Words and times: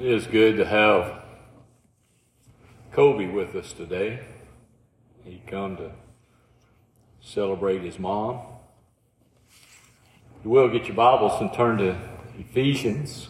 It 0.00 0.12
is 0.12 0.26
good 0.26 0.56
to 0.56 0.64
have 0.64 1.24
Kobe 2.90 3.26
with 3.26 3.54
us 3.54 3.74
today. 3.74 4.20
He 5.24 5.42
come 5.46 5.76
to 5.76 5.90
celebrate 7.20 7.82
his 7.82 7.98
mom. 7.98 8.40
You 10.42 10.48
will 10.48 10.70
get 10.70 10.86
your 10.86 10.96
Bibles 10.96 11.38
and 11.42 11.52
turn 11.52 11.76
to 11.76 11.98
Ephesians 12.38 13.28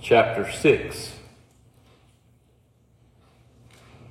chapter 0.00 0.48
6, 0.48 1.12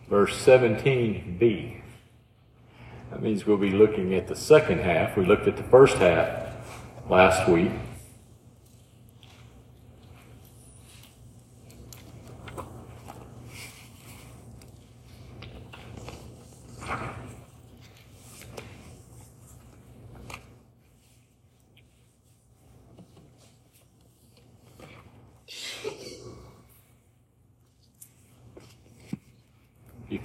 verse 0.10 0.38
17b. 0.46 1.82
That 3.10 3.22
means 3.22 3.46
we'll 3.46 3.56
be 3.56 3.72
looking 3.72 4.14
at 4.16 4.28
the 4.28 4.36
second 4.36 4.82
half. 4.82 5.16
We 5.16 5.26
looked 5.26 5.48
at 5.48 5.56
the 5.56 5.64
first 5.64 5.96
half 5.96 6.58
last 7.10 7.48
week. 7.48 7.72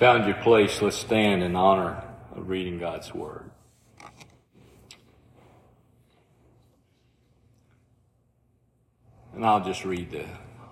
Found 0.06 0.24
your 0.24 0.36
place, 0.36 0.80
let's 0.80 0.96
stand 0.96 1.42
in 1.42 1.56
honor 1.56 2.00
of 2.36 2.48
reading 2.48 2.78
God's 2.78 3.12
Word. 3.12 3.50
And 9.34 9.44
I'll 9.44 9.64
just 9.64 9.84
read 9.84 10.12
the 10.12 10.24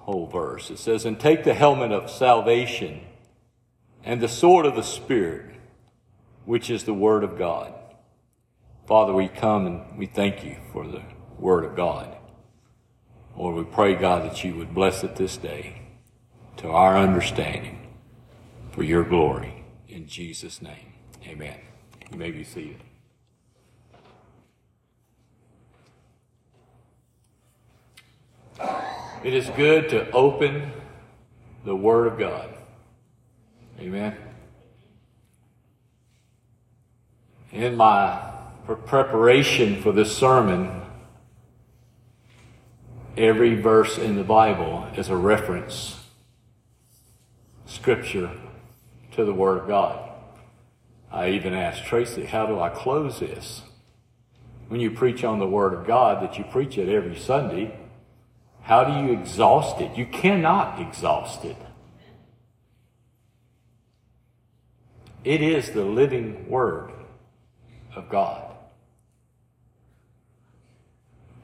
whole 0.02 0.28
verse. 0.28 0.70
It 0.70 0.78
says, 0.78 1.04
And 1.04 1.18
take 1.18 1.42
the 1.42 1.52
helmet 1.52 1.90
of 1.90 2.12
salvation 2.12 3.00
and 4.04 4.20
the 4.20 4.28
sword 4.28 4.66
of 4.66 4.76
the 4.76 4.84
Spirit, 4.84 5.56
which 6.44 6.70
is 6.70 6.84
the 6.84 6.94
Word 6.94 7.24
of 7.24 7.36
God. 7.36 7.74
Father, 8.86 9.12
we 9.12 9.26
come 9.26 9.66
and 9.66 9.98
we 9.98 10.06
thank 10.06 10.44
you 10.44 10.58
for 10.72 10.86
the 10.86 11.02
Word 11.40 11.64
of 11.64 11.74
God. 11.74 12.16
Lord, 13.36 13.56
we 13.56 13.64
pray, 13.64 13.96
God, 13.96 14.30
that 14.30 14.44
you 14.44 14.54
would 14.54 14.72
bless 14.72 15.02
it 15.02 15.16
this 15.16 15.36
day 15.36 15.82
to 16.58 16.68
our 16.68 16.96
understanding 16.96 17.83
for 18.74 18.82
your 18.82 19.04
glory. 19.04 19.62
In 19.88 20.08
Jesus' 20.08 20.60
name, 20.60 20.94
amen. 21.24 21.56
You 22.10 22.18
may 22.18 22.32
be 22.32 22.42
seated. 22.42 22.80
It 29.22 29.32
is 29.32 29.48
good 29.50 29.88
to 29.90 30.10
open 30.10 30.72
the 31.64 31.76
Word 31.76 32.08
of 32.08 32.18
God. 32.18 32.52
Amen. 33.78 34.16
In 37.52 37.76
my 37.76 38.32
preparation 38.66 39.80
for 39.82 39.92
this 39.92 40.16
sermon, 40.16 40.82
every 43.16 43.54
verse 43.54 43.98
in 43.98 44.16
the 44.16 44.24
Bible 44.24 44.88
is 44.96 45.08
a 45.08 45.16
reference, 45.16 46.00
scripture, 47.66 48.30
to 49.14 49.24
the 49.24 49.32
Word 49.32 49.58
of 49.58 49.68
God. 49.68 50.10
I 51.10 51.30
even 51.30 51.54
asked 51.54 51.84
Tracy, 51.84 52.24
how 52.24 52.46
do 52.46 52.58
I 52.58 52.68
close 52.68 53.20
this? 53.20 53.62
When 54.68 54.80
you 54.80 54.90
preach 54.90 55.22
on 55.22 55.38
the 55.38 55.46
Word 55.46 55.72
of 55.72 55.86
God, 55.86 56.22
that 56.22 56.38
you 56.38 56.44
preach 56.44 56.76
it 56.78 56.88
every 56.88 57.16
Sunday, 57.16 57.78
how 58.62 58.82
do 58.82 59.06
you 59.06 59.12
exhaust 59.12 59.80
it? 59.80 59.96
You 59.96 60.06
cannot 60.06 60.80
exhaust 60.80 61.44
it. 61.44 61.56
It 65.22 65.40
is 65.40 65.70
the 65.70 65.84
living 65.84 66.48
Word 66.48 66.92
of 67.94 68.08
God. 68.08 68.42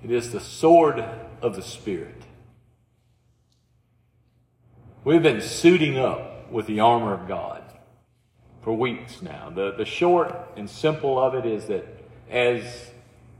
It 0.02 0.10
is 0.10 0.32
the 0.32 0.40
sword 0.40 1.04
of 1.42 1.54
the 1.54 1.62
Spirit. 1.62 2.22
We've 5.04 5.22
been 5.22 5.40
suiting 5.40 5.98
up 5.98 6.50
with 6.50 6.66
the 6.66 6.80
armor 6.80 7.14
of 7.14 7.28
God 7.28 7.59
for 8.62 8.72
weeks 8.72 9.22
now. 9.22 9.50
The, 9.50 9.72
the 9.72 9.84
short 9.84 10.34
and 10.56 10.68
simple 10.68 11.18
of 11.18 11.34
it 11.34 11.46
is 11.46 11.66
that 11.66 11.86
as 12.30 12.90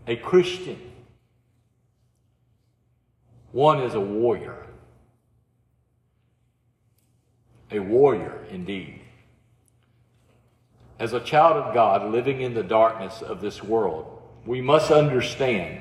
a 0.06 0.16
Christian, 0.16 0.78
one 3.52 3.80
is 3.80 3.94
a 3.94 4.00
warrior. 4.00 4.66
A 7.70 7.78
warrior 7.78 8.46
indeed. 8.50 9.00
As 10.98 11.12
a 11.12 11.20
child 11.20 11.56
of 11.56 11.74
God 11.74 12.10
living 12.10 12.40
in 12.40 12.54
the 12.54 12.62
darkness 12.62 13.22
of 13.22 13.40
this 13.40 13.62
world, 13.62 14.20
we 14.44 14.60
must 14.60 14.90
understand 14.90 15.80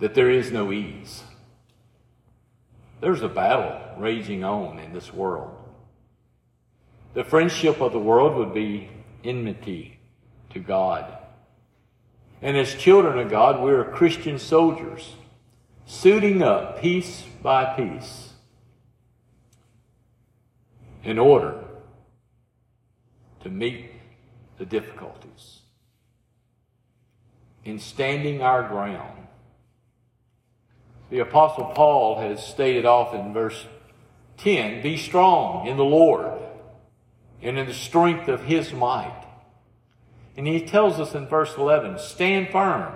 that 0.00 0.14
there 0.14 0.30
is 0.30 0.50
no 0.50 0.72
ease. 0.72 1.22
There's 3.00 3.22
a 3.22 3.28
battle 3.28 3.80
raging 3.98 4.44
on 4.44 4.78
in 4.78 4.92
this 4.92 5.12
world. 5.12 5.53
The 7.14 7.24
friendship 7.24 7.80
of 7.80 7.92
the 7.92 7.98
world 7.98 8.36
would 8.36 8.52
be 8.52 8.90
enmity 9.22 10.00
to 10.50 10.58
God. 10.58 11.16
And 12.42 12.56
as 12.56 12.74
children 12.74 13.18
of 13.18 13.30
God, 13.30 13.62
we 13.62 13.70
are 13.70 13.84
Christian 13.84 14.38
soldiers 14.38 15.14
suiting 15.86 16.42
up 16.42 16.80
piece 16.80 17.22
by 17.40 17.76
piece 17.76 18.32
in 21.04 21.18
order 21.18 21.62
to 23.42 23.48
meet 23.48 23.92
the 24.58 24.66
difficulties, 24.66 25.60
in 27.64 27.78
standing 27.78 28.42
our 28.42 28.66
ground. 28.66 29.26
The 31.10 31.20
Apostle 31.20 31.66
Paul 31.76 32.20
has 32.20 32.44
stated 32.44 32.86
off 32.86 33.14
in 33.14 33.32
verse 33.32 33.66
10 34.38 34.82
Be 34.82 34.96
strong 34.96 35.66
in 35.68 35.76
the 35.76 35.84
Lord 35.84 36.43
and 37.44 37.58
in 37.58 37.66
the 37.66 37.74
strength 37.74 38.26
of 38.26 38.44
his 38.44 38.72
might. 38.72 39.24
And 40.36 40.46
he 40.46 40.62
tells 40.62 40.98
us 40.98 41.14
in 41.14 41.28
verse 41.28 41.54
11 41.56 41.98
Stand 41.98 42.48
firm 42.48 42.92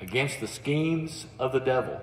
against 0.00 0.40
the 0.40 0.48
schemes 0.48 1.26
of 1.38 1.52
the 1.52 1.60
devil. 1.60 2.00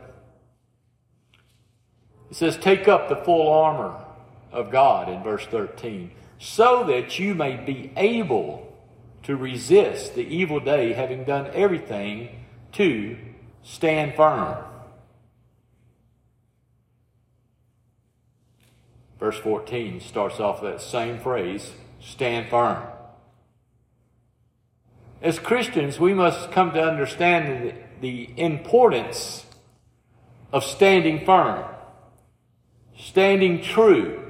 It 2.29 2.35
says, 2.35 2.57
Take 2.57 2.87
up 2.87 3.09
the 3.09 3.17
full 3.17 3.51
armor 3.51 4.05
of 4.51 4.71
God 4.71 5.09
in 5.09 5.23
verse 5.23 5.45
13, 5.47 6.11
so 6.39 6.85
that 6.85 7.19
you 7.19 7.35
may 7.35 7.57
be 7.57 7.91
able 7.97 8.71
to 9.23 9.35
resist 9.35 10.15
the 10.15 10.25
evil 10.25 10.59
day, 10.59 10.93
having 10.93 11.23
done 11.23 11.49
everything 11.53 12.45
to 12.73 13.17
stand 13.63 14.15
firm. 14.15 14.63
Verse 19.23 19.39
14 19.39 20.01
starts 20.01 20.41
off 20.41 20.61
that 20.63 20.81
same 20.81 21.17
phrase 21.17 21.71
stand 22.01 22.49
firm. 22.49 22.83
As 25.21 25.39
Christians, 25.39 25.97
we 25.97 26.13
must 26.13 26.51
come 26.51 26.73
to 26.73 26.83
understand 26.83 27.73
the 28.01 28.29
importance 28.35 29.45
of 30.51 30.65
standing 30.65 31.25
firm, 31.25 31.63
standing 32.97 33.61
true 33.61 34.29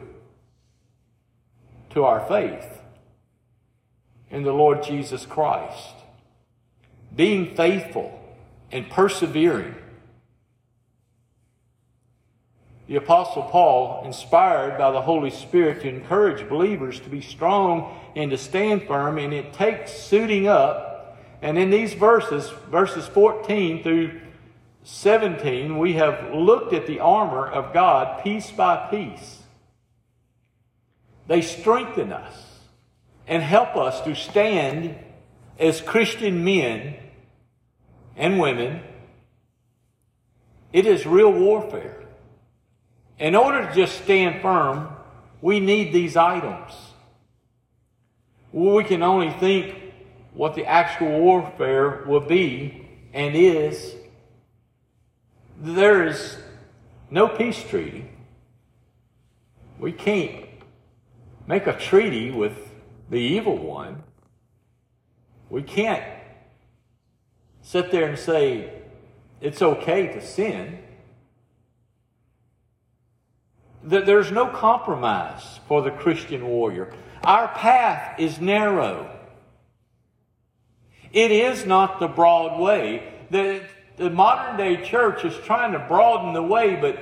to 1.90 2.04
our 2.04 2.28
faith 2.28 2.80
in 4.30 4.44
the 4.44 4.54
Lord 4.54 4.84
Jesus 4.84 5.26
Christ, 5.26 5.96
being 7.16 7.56
faithful 7.56 8.24
and 8.72 8.88
persevering. 8.92 9.74
The 12.88 12.98
Apostle 12.98 13.44
Paul, 13.44 14.04
inspired 14.06 14.78
by 14.78 14.92
the 14.92 15.02
Holy 15.02 15.32
Spirit 15.32 15.82
to 15.82 15.90
encourage 15.90 16.48
believers 16.50 17.00
to 17.02 17.10
be 17.10 17.22
strong 17.22 17.98
and 18.16 18.32
to 18.32 18.38
stand 18.38 18.84
firm, 18.84 19.18
and 19.18 19.34
it 19.34 19.54
takes 19.54 19.94
suiting 19.94 20.48
up 20.48 20.94
and 21.44 21.58
in 21.58 21.70
these 21.70 21.94
verses, 21.94 22.50
verses 22.72 23.06
14 23.06 23.84
through 23.84 24.22
17, 24.84 25.78
we 25.78 25.94
have 25.94 26.34
looked 26.34 26.72
at 26.72 26.88
the 26.88 27.02
armor 27.02 27.46
of 27.46 27.74
God 27.74 28.24
piece 28.24 28.50
by 28.50 28.88
piece. 28.90 29.42
They 31.28 31.42
strengthen 31.42 32.14
us 32.14 32.60
and 33.28 33.44
help 33.44 33.76
us 33.76 34.00
to 34.02 34.16
stand 34.16 34.96
as 35.60 35.82
Christian 35.82 36.46
men 36.46 36.96
and 38.16 38.40
women. 38.40 38.82
It 40.72 40.86
is 40.86 41.06
real 41.06 41.32
warfare. 41.32 42.03
In 43.20 43.36
order 43.36 43.68
to 43.68 43.74
just 43.74 44.04
stand 44.04 44.42
firm, 44.42 44.90
we 45.42 45.60
need 45.60 45.94
these 45.94 46.16
items. 46.16 46.74
We 48.52 48.84
can 48.84 49.04
only 49.04 49.32
think 49.32 49.76
what 50.34 50.56
the 50.56 50.66
actual 50.66 51.20
warfare 51.20 52.04
will 52.08 52.22
be 52.22 52.88
and 53.14 53.36
is 53.36 53.96
there 55.60 56.08
is 56.08 56.38
no 57.10 57.28
peace 57.28 57.64
treaty. 57.64 58.10
We 59.80 59.92
can't 59.92 60.46
make 61.48 61.68
a 61.68 61.74
treaty 61.74 62.32
with 62.32 62.58
the 63.10 63.18
evil 63.18 63.58
one. 63.58 64.04
We 65.50 65.62
can't 65.62 66.04
sit 67.62 67.92
there 67.92 68.08
and 68.08 68.18
say 68.18 68.82
it's 69.40 69.62
okay 69.62 70.08
to 70.08 70.22
sin. 70.26 70.80
That 73.86 74.06
there's 74.06 74.32
no 74.32 74.48
compromise 74.48 75.60
for 75.68 75.82
the 75.82 75.92
Christian 75.92 76.48
warrior. 76.48 76.94
Our 77.24 77.48
path 77.50 78.20
is 78.20 78.40
narrow. 78.40 79.10
It 81.12 81.32
is 81.32 81.66
not 81.66 82.00
the 82.00 82.08
broad 82.08 82.60
way. 82.60 83.14
The, 83.30 83.64
the 83.98 84.10
modern 84.10 84.58
day 84.58 84.84
church 84.84 85.24
is 85.24 85.36
trying 85.46 85.74
to 85.74 85.80
broaden 85.80 86.34
the 86.34 86.42
way, 86.42 86.76
but 86.76 86.98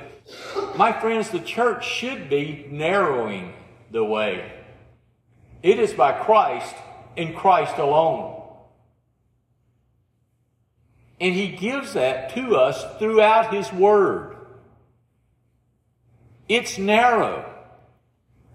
my 0.76 0.92
friends, 0.92 1.30
the 1.30 1.40
church 1.40 1.86
should 1.86 2.28
be 2.28 2.66
narrowing 2.70 3.54
the 3.90 4.04
way. 4.04 4.52
It 5.62 5.78
is 5.78 5.92
by 5.92 6.12
Christ 6.12 6.74
in 7.16 7.34
Christ 7.34 7.78
alone. 7.78 8.40
And 11.20 11.34
He 11.34 11.48
gives 11.48 11.94
that 11.94 12.34
to 12.34 12.56
us 12.56 12.84
throughout 12.98 13.54
His 13.54 13.72
Word. 13.72 14.31
It's 16.48 16.78
narrow. 16.78 17.48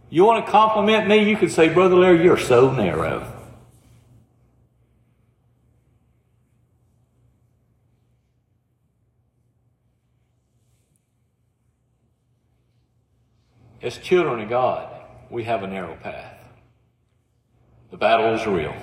You 0.09 0.23
want 0.23 0.45
to 0.45 0.51
compliment 0.51 1.07
me? 1.07 1.29
You 1.29 1.35
could 1.35 1.51
say, 1.51 1.69
Brother 1.69 1.95
Larry, 1.95 2.23
you're 2.23 2.37
so 2.37 2.71
narrow. 2.71 3.33
As 13.81 13.97
children 13.97 14.41
of 14.41 14.49
God, 14.49 14.89
we 15.29 15.43
have 15.43 15.63
a 15.63 15.67
narrow 15.67 15.95
path. 15.95 16.33
The 17.91 17.97
battle 17.97 18.33
is 18.33 18.45
real. 18.45 18.75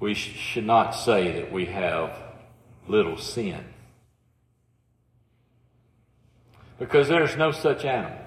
We 0.00 0.14
sh- 0.14 0.36
should 0.36 0.64
not 0.64 0.92
say 0.92 1.32
that 1.32 1.52
we 1.52 1.66
have 1.66 2.27
little 2.88 3.16
sin. 3.16 3.64
Because 6.78 7.08
there's 7.08 7.36
no 7.36 7.52
such 7.52 7.84
animal. 7.84 8.18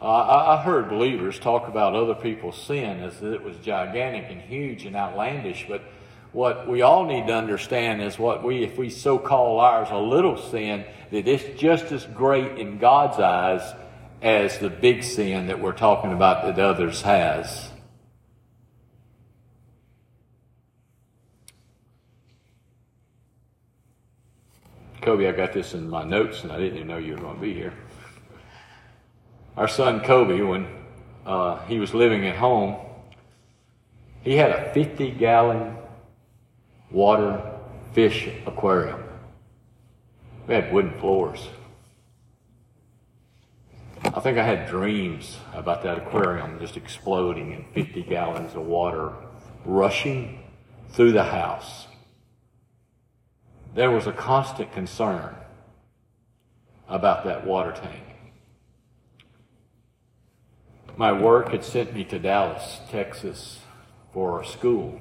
Uh, 0.00 0.56
I 0.58 0.62
heard 0.62 0.88
believers 0.88 1.38
talk 1.38 1.68
about 1.68 1.94
other 1.94 2.14
people's 2.14 2.60
sin 2.60 3.00
as 3.02 3.22
it 3.22 3.42
was 3.42 3.54
gigantic 3.58 4.30
and 4.30 4.40
huge 4.40 4.86
and 4.86 4.96
outlandish, 4.96 5.66
but 5.68 5.82
what 6.32 6.66
we 6.66 6.80
all 6.80 7.04
need 7.04 7.26
to 7.26 7.34
understand 7.34 8.00
is 8.00 8.18
what 8.18 8.42
we, 8.42 8.64
if 8.64 8.78
we 8.78 8.88
so 8.88 9.18
call 9.18 9.60
ours 9.60 9.88
a 9.90 9.98
little 9.98 10.38
sin, 10.38 10.86
that 11.10 11.28
it's 11.28 11.60
just 11.60 11.92
as 11.92 12.06
great 12.06 12.58
in 12.58 12.78
God's 12.78 13.18
eyes 13.18 13.74
as 14.22 14.58
the 14.58 14.70
big 14.70 15.02
sin 15.02 15.48
that 15.48 15.60
we're 15.60 15.72
talking 15.72 16.12
about 16.12 16.44
that 16.44 16.58
others 16.58 17.02
has. 17.02 17.69
Kobe, 25.02 25.28
I 25.28 25.32
got 25.32 25.52
this 25.52 25.74
in 25.74 25.88
my 25.88 26.04
notes 26.04 26.42
and 26.42 26.52
I 26.52 26.58
didn't 26.58 26.76
even 26.76 26.88
know 26.88 26.98
you 26.98 27.14
were 27.14 27.20
going 27.20 27.36
to 27.36 27.40
be 27.40 27.54
here. 27.54 27.72
Our 29.56 29.68
son 29.68 30.00
Kobe, 30.00 30.40
when 30.42 30.66
uh, 31.26 31.58
he 31.66 31.78
was 31.78 31.94
living 31.94 32.26
at 32.26 32.36
home, 32.36 32.76
he 34.22 34.36
had 34.36 34.50
a 34.50 34.72
50 34.74 35.12
gallon 35.12 35.76
water 36.90 37.42
fish 37.92 38.28
aquarium. 38.46 39.02
We 40.46 40.54
had 40.54 40.72
wooden 40.72 40.98
floors. 41.00 41.48
I 44.04 44.20
think 44.20 44.38
I 44.38 44.44
had 44.44 44.68
dreams 44.68 45.38
about 45.54 45.82
that 45.82 45.98
aquarium 45.98 46.58
just 46.58 46.76
exploding 46.76 47.52
and 47.52 47.64
50 47.74 48.02
gallons 48.02 48.54
of 48.54 48.62
water 48.62 49.12
rushing 49.64 50.42
through 50.90 51.12
the 51.12 51.22
house. 51.22 51.86
There 53.74 53.90
was 53.90 54.06
a 54.06 54.12
constant 54.12 54.72
concern 54.72 55.34
about 56.88 57.24
that 57.24 57.46
water 57.46 57.72
tank. 57.72 58.02
My 60.96 61.12
work 61.12 61.50
had 61.50 61.64
sent 61.64 61.94
me 61.94 62.04
to 62.04 62.18
Dallas, 62.18 62.80
Texas 62.90 63.60
for 64.12 64.44
school. 64.44 65.00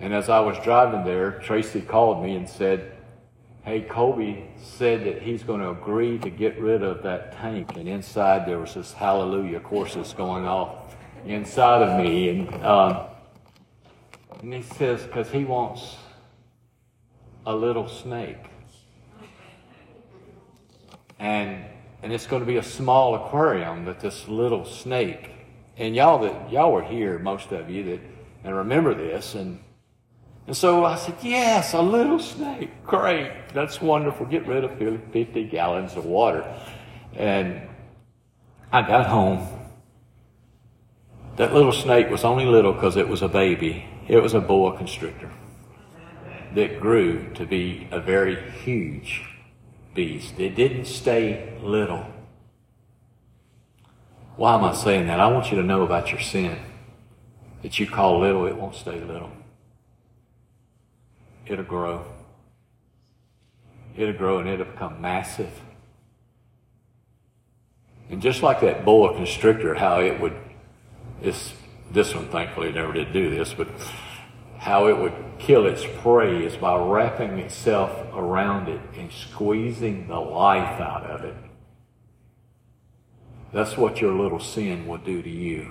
And 0.00 0.12
as 0.12 0.28
I 0.28 0.40
was 0.40 0.58
driving 0.64 1.04
there, 1.04 1.40
Tracy 1.40 1.80
called 1.80 2.22
me 2.22 2.36
and 2.36 2.48
said, 2.48 2.92
Hey, 3.62 3.82
Kobe 3.82 4.44
said 4.56 5.04
that 5.04 5.22
he's 5.22 5.42
going 5.42 5.60
to 5.60 5.70
agree 5.70 6.18
to 6.18 6.30
get 6.30 6.58
rid 6.58 6.82
of 6.82 7.02
that 7.02 7.32
tank. 7.32 7.76
And 7.76 7.88
inside 7.88 8.46
there 8.46 8.58
was 8.58 8.74
this 8.74 8.92
hallelujah 8.92 9.60
courses 9.60 10.12
going 10.12 10.46
off 10.46 10.96
inside 11.26 11.82
of 11.82 12.02
me. 12.02 12.30
And, 12.30 12.64
um, 12.64 13.06
and 14.40 14.54
he 14.54 14.62
says, 14.62 15.02
because 15.02 15.30
he 15.30 15.44
wants 15.44 15.96
a 17.48 17.56
little 17.56 17.88
snake. 17.88 18.36
And, 21.18 21.64
and 22.02 22.12
it's 22.12 22.26
going 22.26 22.42
to 22.42 22.46
be 22.46 22.58
a 22.58 22.62
small 22.62 23.14
aquarium 23.14 23.86
that 23.86 24.00
this 24.00 24.28
little 24.28 24.66
snake. 24.66 25.30
And 25.78 25.96
y'all 25.96 26.18
that, 26.18 26.52
y'all 26.52 26.70
were 26.70 26.82
here, 26.82 27.18
most 27.18 27.50
of 27.52 27.70
you 27.70 27.84
that, 27.84 28.00
and 28.44 28.54
remember 28.54 28.92
this. 28.92 29.34
And, 29.34 29.60
and 30.46 30.54
so 30.54 30.84
I 30.84 30.96
said, 30.96 31.14
yes, 31.22 31.72
a 31.72 31.80
little 31.80 32.18
snake. 32.18 32.84
Great. 32.84 33.32
That's 33.54 33.80
wonderful. 33.80 34.26
Get 34.26 34.46
rid 34.46 34.64
of 34.64 34.78
50 34.78 35.44
gallons 35.44 35.96
of 35.96 36.04
water. 36.04 36.44
And 37.14 37.62
I 38.70 38.82
got 38.82 39.06
home. 39.06 39.48
That 41.36 41.54
little 41.54 41.72
snake 41.72 42.10
was 42.10 42.24
only 42.24 42.44
little 42.44 42.74
because 42.74 42.98
it 42.98 43.08
was 43.08 43.22
a 43.22 43.28
baby. 43.28 43.86
It 44.06 44.22
was 44.22 44.34
a 44.34 44.40
boa 44.40 44.76
constrictor 44.76 45.30
that 46.54 46.80
grew 46.80 47.32
to 47.34 47.46
be 47.46 47.88
a 47.90 48.00
very 48.00 48.50
huge 48.50 49.22
beast. 49.94 50.38
It 50.38 50.54
didn't 50.54 50.86
stay 50.86 51.58
little. 51.62 52.06
Why 54.36 54.54
am 54.54 54.64
I 54.64 54.74
saying 54.74 55.06
that? 55.08 55.20
I 55.20 55.26
want 55.28 55.50
you 55.50 55.56
to 55.56 55.64
know 55.64 55.82
about 55.82 56.10
your 56.10 56.20
sin. 56.20 56.58
That 57.62 57.78
you 57.80 57.86
call 57.88 58.20
little, 58.20 58.46
it 58.46 58.56
won't 58.56 58.76
stay 58.76 59.00
little 59.00 59.32
it'll 61.48 61.64
grow. 61.64 62.04
It'll 63.96 64.14
grow 64.14 64.38
and 64.38 64.48
it'll 64.48 64.66
become 64.66 65.00
massive. 65.00 65.50
And 68.10 68.22
just 68.22 68.42
like 68.42 68.60
that 68.60 68.84
boa 68.84 69.14
constrictor, 69.14 69.74
how 69.74 70.00
it 70.00 70.20
would, 70.20 70.36
this, 71.20 71.52
this 71.90 72.14
one 72.14 72.28
thankfully 72.28 72.72
never 72.72 72.92
did 72.92 73.12
do 73.12 73.30
this, 73.30 73.52
but 73.52 73.68
how 74.58 74.88
it 74.88 74.98
would 74.98 75.14
kill 75.38 75.66
its 75.66 75.84
prey 76.02 76.44
is 76.44 76.56
by 76.56 76.76
wrapping 76.76 77.38
itself 77.38 77.90
around 78.12 78.68
it 78.68 78.80
and 78.96 79.10
squeezing 79.12 80.08
the 80.08 80.18
life 80.18 80.80
out 80.80 81.04
of 81.04 81.24
it. 81.24 81.36
That's 83.52 83.76
what 83.76 84.00
your 84.00 84.12
little 84.12 84.40
sin 84.40 84.86
will 84.86 84.98
do 84.98 85.22
to 85.22 85.30
you. 85.30 85.70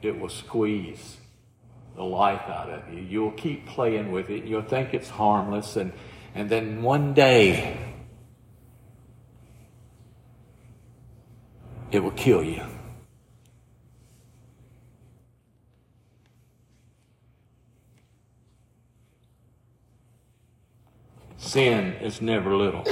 It 0.00 0.18
will 0.18 0.30
squeeze 0.30 1.18
the 1.94 2.04
life 2.04 2.48
out 2.48 2.70
of 2.70 2.92
you. 2.92 3.00
You'll 3.00 3.32
keep 3.32 3.66
playing 3.66 4.10
with 4.10 4.30
it. 4.30 4.44
You'll 4.44 4.62
think 4.62 4.94
it's 4.94 5.08
harmless. 5.08 5.76
And, 5.76 5.92
and 6.34 6.48
then 6.48 6.82
one 6.82 7.12
day, 7.14 7.76
it 11.90 12.00
will 12.00 12.12
kill 12.12 12.42
you. 12.42 12.64
Sin 21.48 21.94
is 22.00 22.20
never 22.20 22.54
little. 22.54 22.84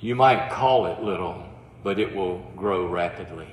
You 0.00 0.14
might 0.14 0.50
call 0.50 0.86
it 0.86 1.00
little, 1.00 1.44
but 1.82 1.98
it 1.98 2.14
will 2.14 2.38
grow 2.56 2.86
rapidly 2.86 3.48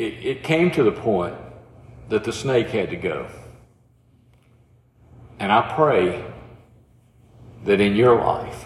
it, 0.00 0.24
it 0.24 0.42
came 0.42 0.70
to 0.70 0.82
the 0.82 0.92
point 0.92 1.36
that 2.08 2.24
the 2.24 2.32
snake 2.32 2.68
had 2.68 2.88
to 2.90 2.96
go. 2.96 3.28
And 5.38 5.52
I 5.52 5.74
pray 5.74 6.24
that 7.64 7.80
in 7.80 7.94
your 7.94 8.18
life, 8.18 8.64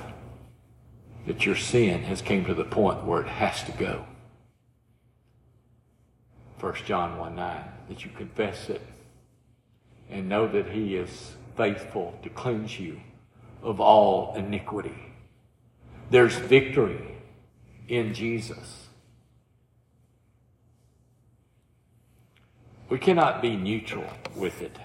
that 1.26 1.44
your 1.44 1.56
sin 1.56 2.04
has 2.04 2.22
came 2.22 2.44
to 2.44 2.54
the 2.54 2.64
point 2.64 3.04
where 3.04 3.20
it 3.20 3.28
has 3.28 3.64
to 3.64 3.72
go. 3.72 4.06
1 6.60 6.74
John 6.86 7.18
1 7.18 7.34
9, 7.34 7.64
that 7.88 8.04
you 8.04 8.10
confess 8.16 8.70
it 8.70 8.80
and 10.10 10.28
know 10.28 10.46
that 10.48 10.70
he 10.70 10.96
is 10.96 11.34
faithful 11.56 12.18
to 12.22 12.28
cleanse 12.30 12.78
you 12.78 13.00
of 13.62 13.80
all 13.80 14.34
iniquity 14.36 14.94
There's 16.10 16.36
victory 16.36 17.16
in 17.88 18.14
Jesus. 18.14 18.88
We 22.88 22.98
cannot 22.98 23.40
be 23.40 23.56
neutral 23.56 24.04
with 24.36 24.60
it. 24.60 24.78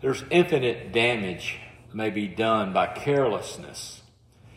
There's 0.00 0.24
infinite 0.30 0.92
damage 0.92 1.58
may 1.92 2.10
be 2.10 2.28
done 2.28 2.72
by 2.72 2.86
carelessness. 2.86 4.02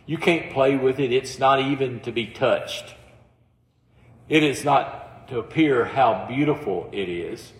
You 0.05 0.17
can't 0.17 0.53
play 0.53 0.75
with 0.75 0.99
it. 0.99 1.11
It's 1.11 1.39
not 1.39 1.59
even 1.59 1.99
to 2.01 2.11
be 2.11 2.27
touched. 2.27 2.95
It 4.29 4.43
is 4.43 4.63
not 4.63 5.27
to 5.29 5.39
appear 5.39 5.85
how 5.85 6.25
beautiful 6.27 6.89
it 6.91 7.09
is 7.09 7.51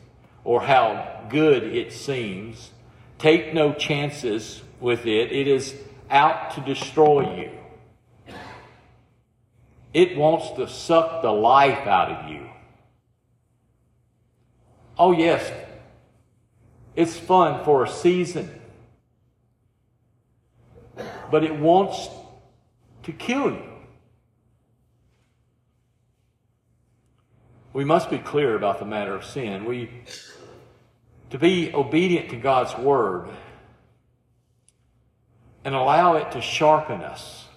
or 0.43 0.61
how 0.61 1.25
good 1.29 1.63
it 1.63 1.93
seems. 1.93 2.71
Take 3.17 3.53
no 3.53 3.73
chances 3.73 4.61
with 4.79 5.05
it. 5.05 5.31
It 5.31 5.47
is 5.47 5.75
out 6.09 6.51
to 6.55 6.61
destroy 6.61 7.35
you. 7.35 7.51
It 9.93 10.17
wants 10.17 10.51
to 10.57 10.67
suck 10.67 11.21
the 11.21 11.31
life 11.31 11.87
out 11.87 12.11
of 12.11 12.29
you. 12.29 12.49
Oh, 14.97 15.11
yes, 15.11 15.51
it's 16.95 17.17
fun 17.17 17.63
for 17.63 17.83
a 17.83 17.89
season, 17.89 18.49
but 21.31 21.43
it 21.43 21.55
wants 21.55 22.09
to 23.03 23.11
kill 23.11 23.51
you. 23.51 23.72
We 27.73 27.83
must 27.83 28.11
be 28.11 28.19
clear 28.19 28.55
about 28.55 28.77
the 28.77 28.85
matter 28.85 29.15
of 29.15 29.25
sin. 29.25 29.65
We, 29.65 29.89
to 31.31 31.39
be 31.39 31.73
obedient 31.73 32.29
to 32.29 32.35
God's 32.35 32.77
word 32.77 33.27
and 35.65 35.73
allow 35.73 36.17
it 36.17 36.31
to 36.33 36.41
sharpen 36.41 37.01
us, 37.01 37.47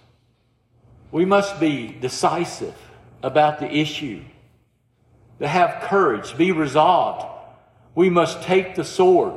we 1.12 1.26
must 1.26 1.60
be 1.60 1.88
decisive 1.88 2.74
about 3.22 3.60
the 3.60 3.70
issue, 3.70 4.22
to 5.38 5.46
have 5.46 5.82
courage, 5.82 6.36
be 6.36 6.50
resolved. 6.50 7.26
We 7.94 8.08
must 8.08 8.42
take 8.42 8.74
the 8.74 8.84
sword. 8.84 9.34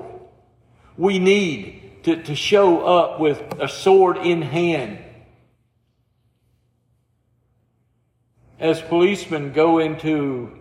We 0.98 1.20
need 1.20 2.04
to, 2.04 2.24
to 2.24 2.36
show 2.36 2.86
up 2.86 3.20
with 3.20 3.42
a 3.60 3.68
sword 3.68 4.18
in 4.18 4.42
hand 4.42 5.00
as 8.60 8.82
policemen 8.82 9.54
go 9.54 9.80
into 9.80 10.59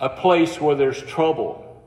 a 0.00 0.08
place 0.08 0.58
where 0.58 0.74
there's 0.74 1.02
trouble, 1.02 1.84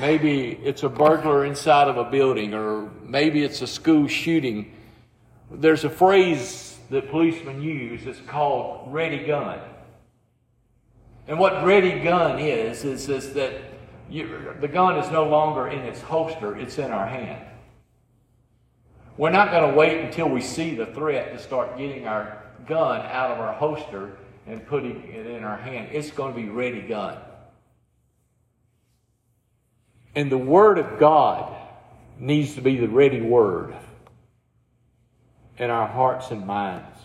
maybe 0.00 0.52
it's 0.62 0.84
a 0.84 0.88
burglar 0.88 1.44
inside 1.44 1.88
of 1.88 1.96
a 1.96 2.04
building, 2.04 2.54
or 2.54 2.88
maybe 3.02 3.42
it's 3.42 3.60
a 3.60 3.66
school 3.66 4.06
shooting, 4.06 4.72
there's 5.50 5.84
a 5.84 5.90
phrase 5.90 6.78
that 6.90 7.10
policemen 7.10 7.60
use 7.60 8.04
that's 8.04 8.20
called 8.20 8.92
ready 8.92 9.26
gun. 9.26 9.58
And 11.26 11.38
what 11.38 11.64
ready 11.64 12.00
gun 12.00 12.38
is, 12.38 12.84
is, 12.84 13.08
is 13.08 13.34
that 13.34 13.52
you, 14.08 14.54
the 14.60 14.68
gun 14.68 14.96
is 14.96 15.10
no 15.10 15.24
longer 15.24 15.68
in 15.68 15.80
its 15.80 16.00
holster, 16.00 16.56
it's 16.56 16.78
in 16.78 16.92
our 16.92 17.06
hand. 17.06 17.44
We're 19.16 19.30
not 19.30 19.50
going 19.50 19.70
to 19.70 19.76
wait 19.76 20.04
until 20.04 20.28
we 20.28 20.40
see 20.40 20.74
the 20.76 20.86
threat 20.86 21.32
to 21.32 21.38
start 21.38 21.76
getting 21.76 22.06
our 22.06 22.42
gun 22.66 23.00
out 23.02 23.32
of 23.32 23.40
our 23.40 23.52
holster 23.52 24.16
and 24.50 24.66
putting 24.66 25.08
it 25.08 25.26
in 25.26 25.44
our 25.44 25.56
hand. 25.56 25.90
It's 25.92 26.10
going 26.10 26.34
to 26.34 26.40
be 26.40 26.48
ready 26.48 26.80
gun. 26.80 27.16
And 30.16 30.30
the 30.30 30.38
Word 30.38 30.78
of 30.78 30.98
God 30.98 31.56
needs 32.18 32.56
to 32.56 32.60
be 32.60 32.76
the 32.76 32.88
ready 32.88 33.20
Word 33.20 33.74
in 35.56 35.70
our 35.70 35.86
hearts 35.86 36.32
and 36.32 36.44
minds. 36.44 36.98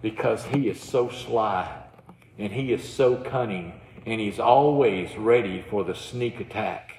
Because 0.00 0.42
He 0.46 0.68
is 0.68 0.80
so 0.80 1.10
sly 1.10 1.82
and 2.38 2.50
He 2.50 2.72
is 2.72 2.88
so 2.88 3.16
cunning 3.16 3.74
and 4.06 4.18
He's 4.18 4.40
always 4.40 5.14
ready 5.16 5.62
for 5.68 5.84
the 5.84 5.94
sneak 5.94 6.40
attack. 6.40 6.96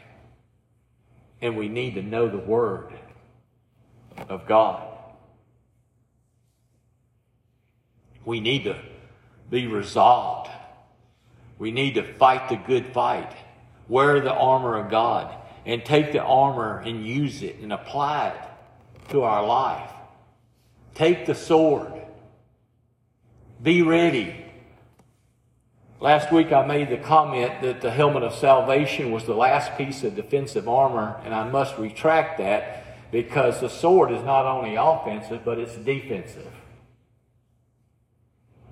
And 1.41 1.57
we 1.57 1.69
need 1.69 1.95
to 1.95 2.03
know 2.03 2.27
the 2.27 2.37
Word 2.37 2.93
of 4.29 4.47
God. 4.47 4.96
We 8.27 8.39
need 8.39 8.65
to 8.65 8.75
be 9.49 9.65
resolved. 9.65 10.51
We 11.57 11.71
need 11.71 11.95
to 11.95 12.03
fight 12.03 12.49
the 12.49 12.57
good 12.57 12.87
fight. 12.93 13.31
Wear 13.87 14.19
the 14.19 14.33
armor 14.33 14.77
of 14.77 14.91
God 14.91 15.33
and 15.65 15.83
take 15.83 16.11
the 16.11 16.21
armor 16.21 16.83
and 16.85 17.07
use 17.07 17.41
it 17.41 17.57
and 17.61 17.73
apply 17.73 18.29
it 18.29 19.11
to 19.11 19.23
our 19.23 19.43
life. 19.45 19.89
Take 20.93 21.25
the 21.25 21.33
sword. 21.33 21.93
Be 23.63 23.81
ready 23.81 24.43
Last 25.99 26.31
week 26.31 26.51
I 26.51 26.63
made 26.63 26.89
the 26.89 26.97
comment 26.97 27.61
that 27.63 27.81
the 27.81 27.89
helmet 27.89 28.21
of 28.21 28.35
salvation 28.35 29.11
was 29.11 29.25
the 29.25 29.33
last 29.33 29.75
piece 29.79 30.03
of 30.03 30.15
defensive 30.15 30.69
armor, 30.69 31.19
and 31.25 31.33
I 31.33 31.49
must 31.49 31.75
retract 31.79 32.37
that 32.37 33.11
because 33.11 33.61
the 33.61 33.69
sword 33.69 34.11
is 34.11 34.23
not 34.23 34.45
only 34.45 34.75
offensive, 34.75 35.43
but 35.43 35.57
it's 35.57 35.73
defensive. 35.73 36.53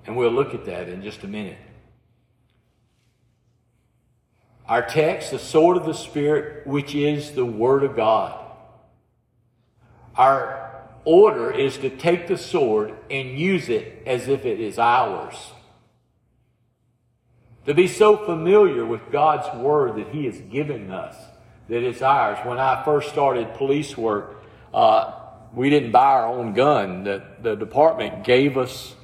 And 0.06 0.16
we'll 0.16 0.30
look 0.30 0.54
at 0.54 0.64
that 0.66 0.88
in 0.88 1.02
just 1.02 1.24
a 1.24 1.28
minute. 1.28 1.58
Our 4.68 4.82
text, 4.82 5.30
the 5.30 5.38
sword 5.38 5.76
of 5.76 5.84
the 5.84 5.94
Spirit, 5.94 6.66
which 6.66 6.94
is 6.94 7.32
the 7.32 7.44
Word 7.44 7.84
of 7.84 7.96
God. 7.96 8.40
Our 10.16 10.84
order 11.04 11.50
is 11.50 11.78
to 11.78 11.90
take 11.90 12.26
the 12.26 12.38
sword 12.38 12.94
and 13.10 13.38
use 13.38 13.68
it 13.68 14.02
as 14.06 14.28
if 14.28 14.44
it 14.44 14.60
is 14.60 14.78
ours 14.78 15.36
to 17.66 17.74
be 17.74 17.88
so 17.88 18.16
familiar 18.16 18.86
with 18.86 19.10
God's 19.10 19.52
Word 19.58 19.96
that 19.96 20.08
He 20.08 20.24
has 20.26 20.40
given 20.40 20.90
us, 20.90 21.16
that 21.68 21.82
it's 21.82 22.00
ours. 22.00 22.38
When 22.44 22.58
I 22.58 22.82
first 22.84 23.08
started 23.10 23.54
police 23.54 23.96
work, 23.96 24.42
uh, 24.72 25.12
we 25.52 25.68
didn't 25.68 25.90
buy 25.90 26.12
our 26.14 26.26
own 26.26 26.54
gun. 26.54 27.04
The, 27.04 27.24
the 27.42 27.54
department 27.56 28.24
gave 28.24 28.56
us 28.56 28.94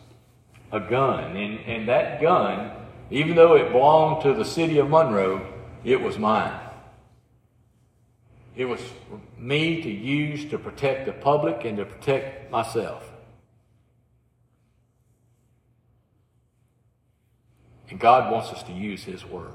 a 0.73 0.81
gun. 0.81 1.37
And, 1.37 1.61
and 1.61 1.89
that 1.89 2.21
gun, 2.21 2.73
even 3.11 3.37
though 3.37 3.55
it 3.55 3.71
belonged 3.71 4.23
to 4.23 4.35
the 4.35 4.45
city 4.45 4.79
of 4.79 4.89
Monroe, 4.89 5.47
it 5.85 6.01
was 6.01 6.19
mine. 6.19 6.59
It 8.57 8.65
was 8.65 8.81
me 9.39 9.83
to 9.83 9.91
use 9.91 10.51
to 10.51 10.59
protect 10.59 11.07
the 11.07 11.13
public 11.13 11.65
and 11.65 11.77
to 11.77 11.85
protect 11.85 12.51
myself. 12.51 13.09
And 17.89 18.01
God 18.01 18.33
wants 18.33 18.51
us 18.51 18.63
to 18.65 18.73
use 18.73 19.05
His 19.05 19.25
Word. 19.25 19.53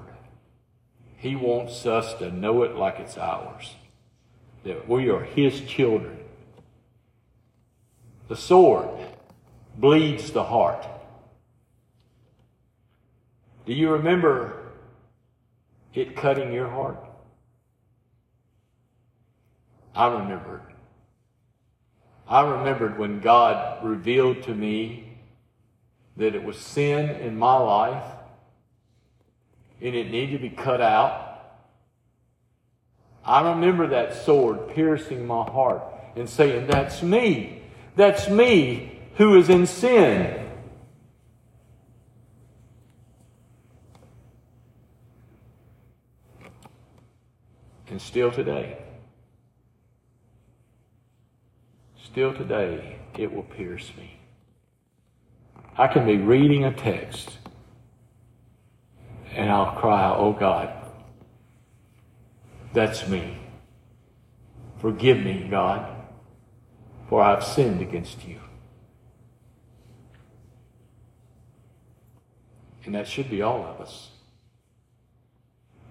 He 1.17 1.35
wants 1.35 1.85
us 1.87 2.13
to 2.19 2.31
know 2.31 2.61
it 2.63 2.75
like 2.75 2.99
it's 2.99 3.17
ours, 3.17 3.75
that 4.63 4.87
we 4.87 5.09
are 5.09 5.23
His 5.23 5.61
children. 5.61 6.19
The 8.27 8.35
sword 8.35 8.89
bleeds 9.75 10.31
the 10.31 10.43
heart. 10.43 10.85
Do 13.67 13.73
you 13.73 13.91
remember 13.91 14.71
it 15.93 16.15
cutting 16.15 16.53
your 16.53 16.69
heart? 16.69 17.03
I 19.93 20.07
remember 20.07 20.61
it. 20.69 20.75
I 22.29 22.41
remembered 22.49 22.97
when 22.97 23.19
God 23.19 23.83
revealed 23.83 24.43
to 24.43 24.55
me 24.55 25.17
that 26.15 26.33
it 26.33 26.45
was 26.45 26.57
sin 26.57 27.09
in 27.09 27.37
my 27.37 27.57
life 27.57 28.05
and 29.81 29.93
it 29.93 30.11
needed 30.11 30.41
to 30.41 30.49
be 30.49 30.55
cut 30.55 30.79
out. 30.79 31.25
I 33.25 33.49
remember 33.49 33.87
that 33.87 34.15
sword 34.15 34.69
piercing 34.69 35.27
my 35.27 35.43
heart 35.43 35.83
and 36.15 36.29
saying, 36.29 36.67
That's 36.67 37.03
me. 37.03 37.63
That's 37.97 38.29
me 38.29 39.01
who 39.15 39.37
is 39.37 39.49
in 39.49 39.67
sin. 39.67 40.46
And 47.97 48.01
still 48.03 48.31
today, 48.31 48.77
still 52.05 52.31
today, 52.31 52.99
it 53.17 53.33
will 53.33 53.41
pierce 53.41 53.91
me. 53.97 54.19
I 55.75 55.87
can 55.87 56.05
be 56.05 56.17
reading 56.17 56.63
a 56.63 56.71
text 56.71 57.39
and 59.33 59.49
I'll 59.49 59.71
cry, 59.77 60.13
Oh 60.15 60.31
God, 60.31 60.71
that's 62.71 63.07
me. 63.07 63.39
Forgive 64.77 65.17
me, 65.17 65.47
God, 65.49 65.91
for 67.09 67.23
I've 67.23 67.43
sinned 67.43 67.81
against 67.81 68.27
you. 68.27 68.39
And 72.85 72.93
that 72.93 73.07
should 73.07 73.31
be 73.31 73.41
all 73.41 73.65
of 73.65 73.81
us. 73.81 74.11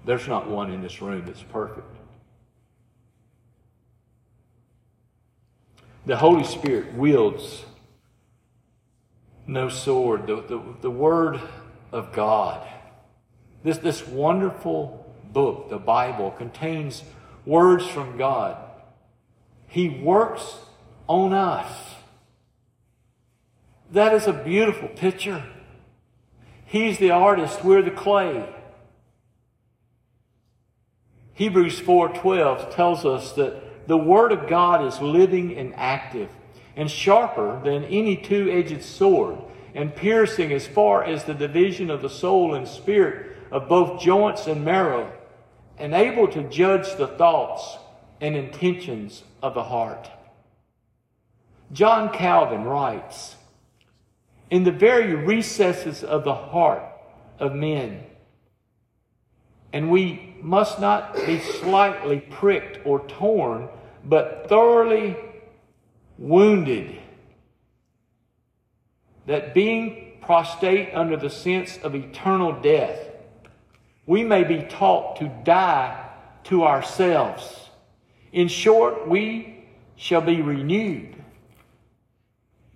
There's 0.05 0.29
not 0.29 0.49
one 0.49 0.71
in 0.71 0.83
this 0.83 1.03
room 1.03 1.25
that's 1.27 1.43
perfect. 1.43 1.96
The 6.07 6.17
Holy 6.17 6.45
Spirit 6.45 6.95
wields 6.95 7.65
no 9.47 9.69
sword, 9.69 10.27
the, 10.27 10.37
the, 10.37 10.63
the 10.81 10.91
Word 10.91 11.41
of 11.93 12.13
God. 12.13 12.67
This, 13.63 13.79
this 13.79 14.07
wonderful 14.07 15.15
book, 15.33 15.69
the 15.69 15.79
Bible, 15.79 16.31
contains 16.33 17.03
words 17.45 17.87
from 17.87 18.17
God. 18.17 18.57
He 19.67 19.89
works 19.89 20.59
on 21.09 21.33
us. 21.33 21.95
That 23.93 24.15
is 24.15 24.27
a 24.27 24.33
beautiful 24.33 24.89
picture. 24.89 25.45
He's 26.65 26.99
the 26.99 27.11
artist, 27.11 27.65
we're 27.65 27.83
the 27.83 27.91
clay. 27.91 28.49
Hebrews 31.35 31.81
4:12 31.81 32.75
tells 32.75 33.05
us 33.05 33.33
that 33.33 33.63
the 33.87 33.97
word 33.97 34.33
of 34.33 34.49
God 34.49 34.85
is 34.85 35.01
living 35.01 35.57
and 35.57 35.75
active 35.77 36.29
and 36.77 36.91
sharper 36.91 37.61
than 37.65 37.85
any 37.85 38.17
two-edged 38.17 38.83
sword 38.83 39.39
and 39.75 39.95
piercing 39.95 40.53
as 40.53 40.67
far 40.67 41.05
as 41.05 41.25
the 41.25 41.35
division 41.35 41.91
of 41.91 42.03
the 42.03 42.11
soul 42.11 42.55
and 42.55 42.67
spirit 42.67 43.37
of 43.51 43.69
both 43.69 44.01
joints 44.01 44.47
and 44.47 44.65
marrow 44.65 45.13
and 45.79 45.95
able 45.95 46.27
to 46.29 46.43
judge 46.45 46.97
the 46.97 47.07
thoughts 47.07 47.77
and 48.21 48.35
intentions 48.35 49.23
of 49.43 49.55
the 49.55 49.65
heart. 49.65 50.11
John 51.73 52.13
Calvin 52.13 52.65
writes, 52.65 53.37
In 54.51 54.65
the 54.65 54.73
very 54.73 55.15
recesses 55.15 56.03
of 56.03 56.25
the 56.25 56.35
heart 56.35 56.83
of 57.39 57.55
men, 57.55 58.05
and 59.73 59.91
we 59.91 60.35
must 60.41 60.81
not 60.81 61.15
be 61.27 61.41
slightly 61.41 62.21
pricked 62.21 62.87
or 62.87 63.07
torn, 63.07 63.69
but 64.09 64.49
thoroughly 64.49 65.17
wounded. 66.17 66.99
That 69.27 69.55
being 69.55 70.19
prostrate 70.23 70.95
under 70.95 71.17
the 71.17 71.31
sense 71.31 71.79
of 71.79 71.95
eternal 71.95 72.53
death, 72.61 72.99
we 74.07 74.23
may 74.23 74.45
be 74.45 74.63
taught 74.63 75.17
to 75.17 75.29
die 75.45 76.09
to 76.45 76.65
ourselves. 76.65 77.69
In 78.33 78.47
short, 78.49 79.09
we 79.09 79.65
shall 79.97 80.21
be 80.21 80.43
renewed 80.43 81.17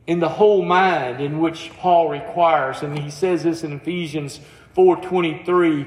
in 0.06 0.18
the 0.18 0.28
whole 0.28 0.64
mind 0.64 1.20
in 1.20 1.38
which 1.38 1.70
Paul 1.78 2.08
requires, 2.08 2.82
and 2.82 2.98
he 2.98 3.10
says 3.10 3.44
this 3.44 3.62
in 3.62 3.72
Ephesians 3.72 4.40
4:23, 4.74 5.86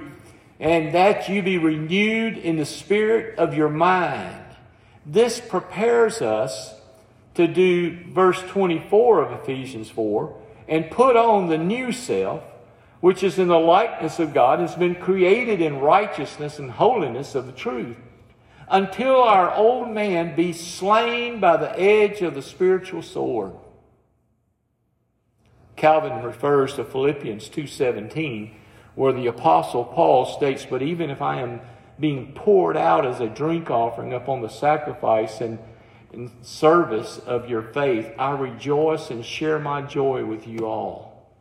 and 0.62 0.94
that 0.94 1.28
you 1.28 1.42
be 1.42 1.58
renewed 1.58 2.38
in 2.38 2.56
the 2.56 2.66
spirit 2.66 3.38
of 3.38 3.54
your 3.54 3.68
mind. 3.68 4.43
This 5.06 5.40
prepares 5.40 6.22
us 6.22 6.74
to 7.36 7.48
do 7.48 7.98
verse 8.12 8.42
24 8.42 9.24
of 9.24 9.42
Ephesians 9.42 9.90
4 9.90 10.36
and 10.68 10.90
put 10.90 11.16
on 11.16 11.50
the 11.50 11.58
new 11.58 11.92
self, 11.92 12.44
which 13.02 13.24
is 13.24 13.38
in 13.38 13.50
the 13.50 13.60
likeness 13.60 14.20
of 14.20 14.34
God, 14.34 14.60
has 14.60 14.76
been 14.76 14.96
created 14.96 15.60
in 15.62 15.80
righteousness 15.80 16.58
and 16.58 16.72
holiness 16.72 17.36
of 17.36 17.46
the 17.46 17.52
truth, 17.52 17.98
until 18.70 19.22
our 19.22 19.54
old 19.54 19.90
man 19.90 20.36
be 20.36 20.54
slain 20.54 21.40
by 21.42 21.58
the 21.58 21.78
edge 21.78 22.22
of 22.22 22.34
the 22.34 22.42
spiritual 22.42 23.02
sword. 23.02 23.52
Calvin 25.76 26.24
refers 26.24 26.76
to 26.76 26.86
Philippians 26.86 27.50
2:17 27.50 28.52
where 28.96 29.12
the 29.12 29.28
apostle 29.28 29.84
Paul 29.84 30.26
states, 30.26 30.66
"But 30.70 30.82
even 30.82 31.10
if 31.10 31.22
I 31.22 31.42
am 31.42 31.62
being 32.04 32.34
poured 32.34 32.76
out 32.76 33.06
as 33.06 33.22
a 33.22 33.30
drink 33.30 33.72
offering 33.72 34.12
upon 34.12 34.42
the 34.42 34.50
sacrifice 34.50 35.40
and 35.40 35.58
service 36.42 37.18
of 37.20 37.50
your 37.50 37.62
faith, 37.62 38.12
I 38.20 38.32
rejoice 38.32 39.10
and 39.10 39.24
share 39.24 39.58
my 39.58 39.84
joy 39.84 40.26
with 40.26 40.46
you 40.46 40.66
all." 40.66 41.32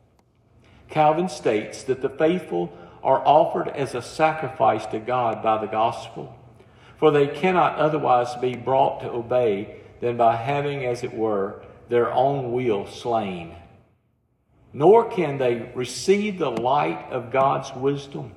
Calvin 0.89 1.29
states 1.29 1.83
that 1.83 2.01
the 2.01 2.09
faithful 2.09 2.73
are 3.03 3.27
offered 3.27 3.71
as 3.71 3.97
a 3.97 4.01
sacrifice 4.01 4.87
to 4.87 5.01
God 5.01 5.43
by 5.43 5.59
the 5.59 5.67
gospel, 5.67 6.33
for 6.97 7.11
they 7.11 7.27
cannot 7.27 7.75
otherwise 7.75 8.37
be 8.37 8.55
brought 8.55 9.01
to 9.01 9.11
obey 9.11 9.81
than 9.99 10.17
by 10.17 10.37
having, 10.37 10.87
as 10.87 11.03
it 11.03 11.13
were, 11.13 11.65
their 11.89 12.13
own 12.13 12.53
will 12.53 12.87
slain 12.87 13.57
nor 14.73 15.05
can 15.11 15.37
they 15.37 15.71
receive 15.75 16.39
the 16.39 16.51
light 16.51 17.11
of 17.11 17.31
God's 17.31 17.75
wisdom 17.75 18.33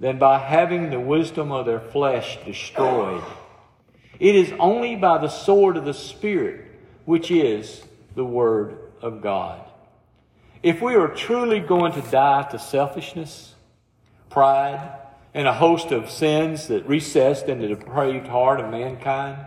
than 0.00 0.18
by 0.18 0.38
having 0.38 0.90
the 0.90 1.00
wisdom 1.00 1.50
of 1.50 1.66
their 1.66 1.80
flesh 1.80 2.38
destroyed. 2.44 3.24
It 4.20 4.34
is 4.34 4.52
only 4.58 4.96
by 4.96 5.18
the 5.18 5.28
sword 5.28 5.76
of 5.76 5.84
the 5.84 5.94
Spirit, 5.94 6.64
which 7.04 7.30
is 7.30 7.82
the 8.14 8.24
Word 8.24 8.78
of 9.00 9.20
God. 9.20 9.64
If 10.62 10.80
we 10.82 10.94
are 10.94 11.08
truly 11.08 11.60
going 11.60 11.92
to 11.92 12.10
die 12.10 12.42
to 12.50 12.58
selfishness, 12.58 13.54
pride, 14.28 14.98
and 15.34 15.46
a 15.46 15.52
host 15.52 15.92
of 15.92 16.10
sins 16.10 16.68
that 16.68 16.88
recessed 16.88 17.46
in 17.46 17.60
the 17.60 17.68
depraved 17.68 18.26
heart 18.26 18.60
of 18.60 18.70
mankind, 18.70 19.46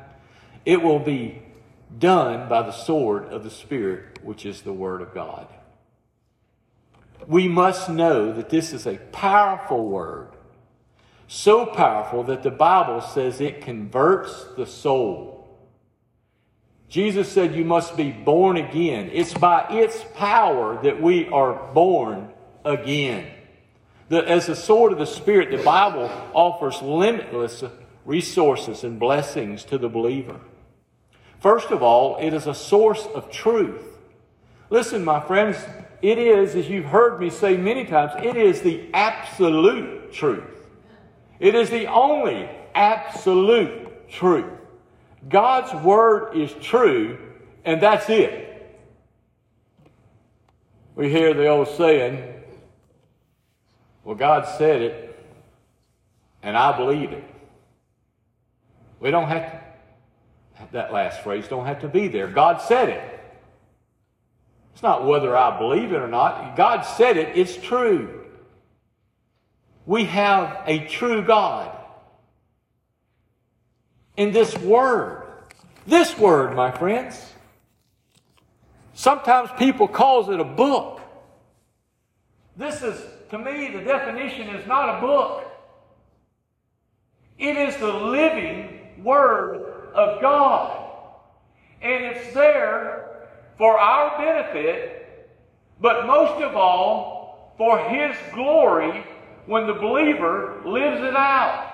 it 0.66 0.82
will 0.82 1.00
be 1.00 1.42
done 1.98 2.48
by 2.48 2.62
the 2.62 2.72
sword 2.72 3.26
of 3.26 3.44
the 3.44 3.50
Spirit, 3.50 4.24
which 4.24 4.46
is 4.46 4.62
the 4.62 4.74
Word 4.74 5.02
of 5.02 5.14
God 5.14 5.48
we 7.28 7.48
must 7.48 7.90
know 7.90 8.32
that 8.34 8.50
this 8.50 8.74
is 8.74 8.86
a 8.88 8.98
powerful 8.98 9.88
word. 9.88 10.30
So 11.34 11.65
powerful 11.65 12.24
that 12.24 12.44
the 12.44 12.52
Bible 12.52 13.00
says 13.00 13.39
it 13.39 13.62
converts 13.62 14.48
the 14.58 14.65
soul. 14.65 15.48
Jesus 16.89 17.32
said 17.32 17.56
you 17.56 17.63
must 17.63 17.96
be 17.96 18.12
born 18.12 18.58
again. 18.58 19.10
It's 19.13 19.34
by 19.34 19.65
its 19.70 20.04
power 20.15 20.84
that 20.84 21.02
we 21.02 21.30
are 21.30 21.72
born 21.72 22.34
again. 22.65 23.32
The, 24.10 24.28
as 24.28 24.48
the 24.48 24.58
sword 24.58 24.91
of 24.91 24.98
the 24.98 25.06
Spirit, 25.06 25.58
the 25.58 25.63
Bible 25.63 26.12
offers 26.34 26.82
limitless 26.82 27.63
resources 28.04 28.84
and 28.84 29.00
blessings 29.00 29.63
to 29.63 29.78
the 29.78 29.88
believer. 29.88 30.41
First 31.39 31.72
of 31.72 31.82
all, 31.82 32.17
it 32.17 32.34
is 32.34 32.46
a 32.46 32.54
source 32.54 33.06
of 33.15 33.32
truth. 33.32 33.86
Listen, 34.70 35.06
my 35.06 35.22
friends, 35.22 35.56
it 36.02 36.17
is, 36.17 36.58
as 36.58 36.67
you've 36.67 36.88
heard 36.88 37.22
me 37.22 37.30
say 37.30 37.56
many 37.56 37.86
times, 37.86 38.12
it 38.22 38.36
is 38.36 38.63
the 38.63 38.89
absolute 38.94 40.12
truth. 40.12 40.61
It 41.41 41.56
is 41.56 41.71
the 41.71 41.88
only 41.88 42.47
absolute 42.75 44.08
truth. 44.08 44.54
God's 45.27 45.73
word 45.84 46.38
is 46.38 46.54
true, 46.62 47.17
and 47.65 47.82
that's 47.82 48.08
it. 48.12 48.80
We 50.95 51.10
hear 51.10 51.34
the 51.34 51.47
old 51.47 51.67
saying, 51.69 52.32
well, 54.04 54.15
God 54.15 54.47
said 54.60 54.84
it, 54.84 55.19
and 56.43 56.56
I 56.56 56.77
believe 56.77 57.12
it. 57.12 57.23
We 58.99 59.10
don't 59.10 59.27
have 59.27 59.51
to, 59.51 59.62
that 60.73 60.93
last 60.93 61.23
phrase 61.23 61.47
don't 61.47 61.65
have 61.65 61.82
to 61.82 61.88
be 61.88 62.08
there. 62.08 62.27
God 62.27 62.62
said 62.62 62.89
it. 62.89 63.19
It's 64.73 64.84
not 64.84 65.08
whether 65.08 65.36
I 65.36 65.58
believe 65.58 65.91
it 65.91 65.97
or 65.97 66.08
not. 66.08 66.56
God 66.56 66.84
said 66.84 67.17
it, 67.17 67.36
it's 67.36 67.58
true. 67.58 68.20
We 69.86 70.06
have 70.06 70.63
a 70.65 70.88
true 70.88 71.22
God. 71.22 71.76
In 74.17 74.32
this 74.32 74.58
word, 74.58 75.26
this 75.88 76.17
word, 76.17 76.56
my 76.56 76.72
friends, 76.72 77.34
sometimes 78.94 79.50
people 79.58 79.88
calls 79.88 80.30
it 80.30 80.39
a 80.39 80.46
book. 80.46 81.02
This 82.56 82.84
is, 82.84 83.02
to 83.32 83.39
me, 83.39 83.70
the 83.70 83.82
definition 83.82 84.50
is 84.50 84.67
not 84.67 84.98
a 84.98 85.02
book. 85.02 85.48
It 87.39 87.58
is 87.58 87.76
the 87.78 87.91
living 87.91 89.04
Word 89.04 89.63
of 89.96 90.22
God. 90.22 90.78
And 91.82 92.04
it's 92.06 92.34
there 92.36 93.30
for 93.58 93.80
our 93.80 94.17
benefit, 94.20 95.28
but 95.80 96.06
most 96.06 96.41
of 96.44 96.56
all, 96.56 97.56
for 97.58 97.80
His 97.80 98.15
glory 98.34 99.04
when 99.45 99.67
the 99.67 99.73
believer 99.73 100.62
lives 100.65 101.01
it 101.01 101.15
out. 101.15 101.73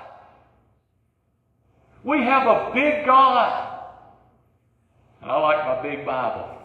We 2.03 2.19
have 2.23 2.47
a 2.47 2.71
big 2.73 3.06
God. 3.06 3.82
And 5.21 5.32
I 5.32 5.38
like 5.39 5.65
my 5.65 5.82
big 5.82 6.06
Bible. 6.06 6.58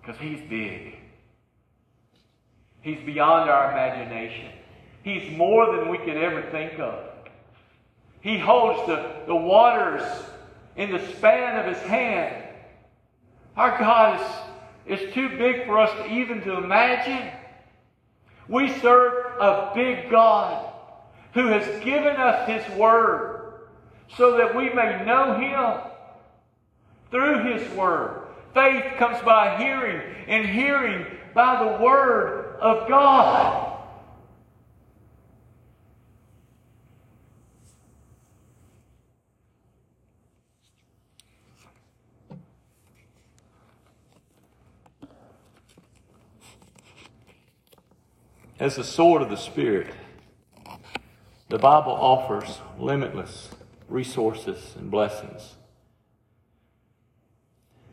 Because 0.00 0.20
He's 0.20 0.40
big. 0.48 0.96
He's 2.80 3.04
beyond 3.04 3.50
our 3.50 3.72
imagination. 3.72 4.52
He's 5.02 5.36
more 5.36 5.76
than 5.76 5.88
we 5.88 5.98
could 5.98 6.16
ever 6.16 6.42
think 6.50 6.78
of. 6.78 7.04
He 8.20 8.38
holds 8.38 8.86
the, 8.86 9.22
the 9.26 9.36
waters 9.36 10.02
in 10.76 10.90
the 10.90 11.04
span 11.14 11.58
of 11.58 11.66
his 11.66 11.82
hand. 11.84 12.44
Our 13.56 13.78
God 13.78 14.20
is, 14.86 15.00
is 15.00 15.14
too 15.14 15.28
big 15.36 15.66
for 15.66 15.78
us 15.78 15.90
to 15.98 16.12
even 16.12 16.40
to 16.42 16.56
imagine. 16.58 17.30
We 18.48 18.72
serve 18.80 19.40
a 19.40 19.72
big 19.74 20.10
God 20.10 20.72
who 21.34 21.48
has 21.48 21.84
given 21.84 22.16
us 22.16 22.48
his 22.48 22.78
word 22.78 23.36
so 24.14 24.36
that 24.36 24.54
we 24.54 24.70
may 24.70 25.04
know 25.04 25.34
Him 25.34 25.90
through 27.10 27.52
His 27.52 27.68
Word. 27.74 28.22
Faith 28.54 28.84
comes 28.98 29.20
by 29.22 29.56
hearing, 29.56 30.00
and 30.28 30.46
hearing 30.46 31.06
by 31.34 31.62
the 31.62 31.82
Word 31.82 32.56
of 32.60 32.88
God. 32.88 33.75
As 48.58 48.76
the 48.76 48.84
sword 48.84 49.20
of 49.20 49.28
the 49.28 49.36
Spirit, 49.36 49.92
the 51.48 51.58
Bible 51.58 51.92
offers 51.92 52.60
limitless 52.78 53.50
resources 53.88 54.74
and 54.76 54.90
blessings. 54.90 55.56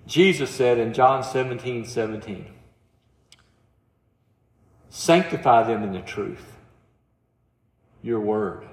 Jesus 0.07 0.49
said 0.49 0.77
in 0.77 0.93
John 0.93 1.23
17 1.23 1.85
17, 1.85 2.45
Sanctify 4.89 5.63
them 5.63 5.83
in 5.83 5.91
the 5.91 6.01
truth. 6.01 6.57
Your 8.01 8.19
word 8.19 8.65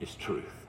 is 0.00 0.14
truth. 0.14 0.66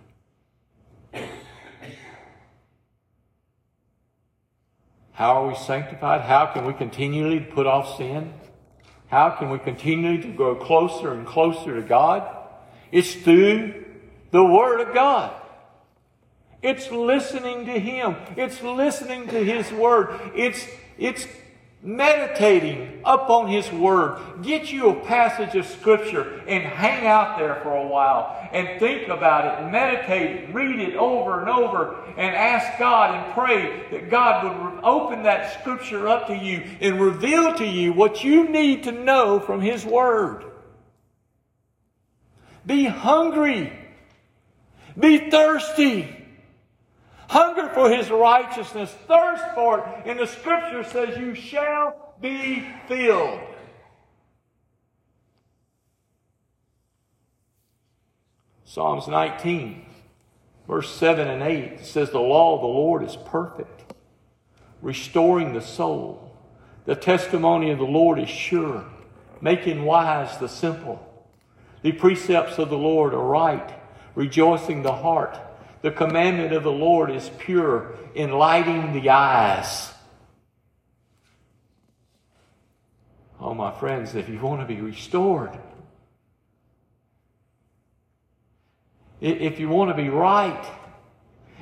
How 5.11 5.43
are 5.43 5.47
we 5.47 5.55
sanctified? 5.55 6.21
How 6.21 6.45
can 6.47 6.65
we 6.65 6.73
continually 6.73 7.39
put 7.39 7.65
off 7.65 7.97
sin? 7.97 8.33
How 9.15 9.29
can 9.29 9.49
we 9.49 9.59
continue 9.59 10.21
to 10.21 10.27
grow 10.27 10.55
closer 10.55 11.13
and 11.13 11.25
closer 11.25 11.73
to 11.75 11.81
God? 11.81 12.29
It's 12.91 13.15
through 13.15 13.85
the 14.31 14.43
Word 14.43 14.81
of 14.81 14.93
God. 14.93 15.33
It's 16.61 16.91
listening 16.91 17.65
to 17.67 17.79
Him. 17.79 18.17
It's 18.35 18.61
listening 18.61 19.29
to 19.29 19.41
His 19.41 19.71
Word. 19.71 20.19
It's, 20.35 20.67
it's 20.97 21.27
meditating 21.85 23.01
upon 23.05 23.47
His 23.47 23.71
Word. 23.71 24.19
Get 24.41 24.71
you 24.71 24.89
a 24.89 25.05
passage 25.05 25.55
of 25.55 25.67
Scripture 25.67 26.41
and 26.47 26.63
hang 26.63 27.05
out 27.05 27.37
there 27.37 27.59
for 27.61 27.75
a 27.75 27.87
while 27.87 28.49
and 28.51 28.79
think 28.79 29.07
about 29.07 29.45
it, 29.45 29.71
meditate, 29.71 30.53
read 30.53 30.79
it 30.79 30.95
over 30.95 31.39
and 31.41 31.49
over, 31.49 31.95
and 32.17 32.35
ask 32.35 32.79
God 32.79 33.13
and 33.13 33.33
pray 33.33 33.83
that 33.91 34.09
God 34.09 34.43
would 34.43 34.83
open 34.83 35.23
that 35.23 35.59
Scripture 35.61 36.07
up 36.07 36.27
to 36.27 36.35
you 36.35 36.63
and 36.81 36.99
reveal 36.99 37.53
to 37.53 37.65
you 37.65 37.93
what 37.93 38.23
you 38.23 38.49
need 38.49 38.83
to 38.83 38.91
know 38.91 39.39
from 39.39 39.61
His 39.61 39.85
Word. 39.85 40.43
Be 42.65 42.85
hungry. 42.85 43.71
Be 44.99 45.29
thirsty. 45.29 46.24
Hunger 47.27 47.69
for 47.69 47.89
his 47.89 48.09
righteousness, 48.09 48.93
thirst 49.07 49.43
for 49.55 49.79
it. 49.79 50.09
And 50.09 50.19
the 50.19 50.27
scripture 50.27 50.83
says, 50.83 51.17
You 51.17 51.33
shall 51.33 52.13
be 52.21 52.67
filled. 52.87 53.41
Psalms 58.63 59.07
19, 59.07 59.85
verse 60.67 60.93
7 60.93 61.27
and 61.27 61.41
8 61.41 61.85
says, 61.85 62.11
The 62.11 62.19
law 62.19 62.55
of 62.55 62.61
the 62.61 62.67
Lord 62.67 63.03
is 63.03 63.15
perfect, 63.15 63.93
restoring 64.81 65.53
the 65.53 65.61
soul. 65.61 66.35
The 66.85 66.95
testimony 66.95 67.71
of 67.71 67.79
the 67.79 67.85
Lord 67.85 68.19
is 68.19 68.29
sure, 68.29 68.85
making 69.41 69.85
wise 69.85 70.37
the 70.37 70.49
simple. 70.49 71.01
The 71.81 71.93
precepts 71.93 72.59
of 72.59 72.69
the 72.69 72.77
Lord 72.77 73.13
are 73.13 73.25
right, 73.25 73.73
rejoicing 74.13 74.83
the 74.83 74.91
heart. 74.91 75.39
The 75.85 75.91
commandment 75.91 76.51
of 76.51 76.63
the 76.63 76.71
Lord 76.71 77.11
is 77.11 77.29
pure, 77.37 77.93
enlightening 78.15 78.99
the 78.99 79.11
eyes. 79.11 79.93
Oh, 83.39 83.53
my 83.53 83.71
friends, 83.71 84.15
if 84.15 84.27
you 84.27 84.39
want 84.39 84.61
to 84.61 84.65
be 84.65 84.81
restored, 84.81 85.55
if 89.21 89.59
you 89.59 89.69
want 89.69 89.91
to 89.91 89.95
be 89.95 90.09
right, 90.09 90.65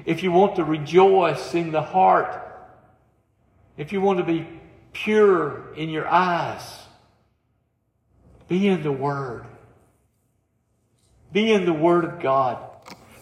if 0.06 0.24
you 0.24 0.32
want 0.32 0.56
to 0.56 0.64
rejoice 0.64 1.54
in 1.54 1.74
the 1.74 1.82
heart, 1.82 2.48
if 3.76 3.92
you 3.92 4.00
want 4.00 4.20
to 4.20 4.24
be 4.24 4.48
pure 4.94 5.74
in 5.76 5.90
your 5.90 6.08
eyes, 6.08 6.64
be 8.48 8.70
in 8.70 8.84
the 8.84 8.92
Word. 8.94 9.46
Be 11.34 11.52
in 11.52 11.66
the 11.66 11.74
Word 11.74 12.06
of 12.06 12.22
God. 12.22 12.70